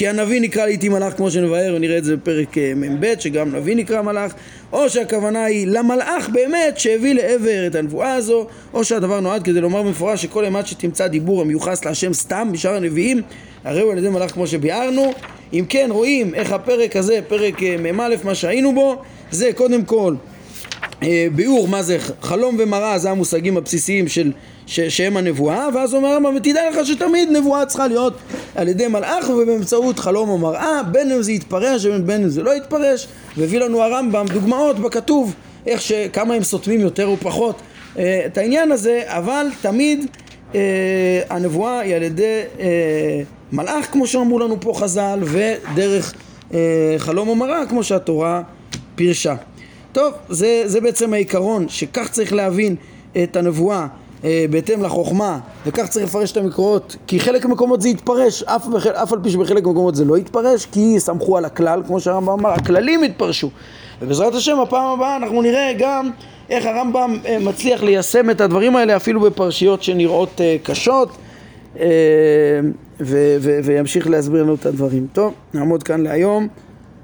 [0.00, 3.76] כי הנביא נקרא לעיתים מלאך כמו שנבהר ונראה את זה בפרק אה, מ"ב שגם נביא
[3.76, 4.34] נקרא מלאך
[4.72, 9.82] או שהכוונה היא למלאך באמת שהביא לעבר את הנבואה הזו או שהדבר נועד כדי לומר
[9.82, 13.22] במפורש שכל אימת שתמצא דיבור המיוחס להשם סתם משאר הנביאים
[13.64, 15.12] הרי הוא על ידי מלאך כמו שביארנו.
[15.52, 20.14] אם כן רואים איך הפרק הזה, פרק אה, מ"א מה שהיינו בו זה קודם כל
[21.34, 24.32] ביאור מה זה חלום ומראה זה המושגים הבסיסיים של
[24.66, 28.14] ש- שהם הנבואה, ואז אומר הרמב"ם, ותדע לך שתמיד נבואה צריכה להיות
[28.54, 32.56] על ידי מלאך ובאמצעות חלום או מראה, בין אם זה יתפרש ובין אם זה לא
[32.56, 35.34] יתפרש, והביא לנו הרמב"ם דוגמאות בכתוב,
[35.66, 35.92] איך ש...
[36.12, 37.60] כמה הם סותמים יותר או פחות
[37.98, 40.06] אה, את העניין הזה, אבל תמיד
[40.54, 40.60] אה,
[41.30, 42.66] הנבואה היא על ידי אה,
[43.52, 46.14] מלאך, כמו שאמרו לנו פה חז"ל, ודרך
[46.54, 46.58] אה,
[46.98, 48.42] חלום או מראה, כמו שהתורה
[48.94, 49.34] פירשה.
[49.92, 52.76] טוב, זה, זה בעצם העיקרון, שכך צריך להבין
[53.22, 53.86] את הנבואה
[54.24, 58.66] אה, בהתאם לחוכמה, וכך צריך לפרש את המקורות, כי חלק מהמקומות זה יתפרש, אף,
[59.02, 62.50] אף על פי שבחלק מהמקומות זה לא יתפרש, כי סמכו על הכלל, כמו שהרמב"ם אמר,
[62.50, 63.50] הכללים יתפרשו.
[64.02, 66.10] ובעזרת השם, הפעם הבאה אנחנו נראה גם
[66.50, 71.16] איך הרמב"ם אה, מצליח ליישם את הדברים האלה אפילו בפרשיות שנראות אה, קשות,
[71.80, 71.86] אה,
[73.00, 75.06] ו- ו- וימשיך להסביר לנו את הדברים.
[75.12, 76.48] טוב, נעמוד כאן להיום.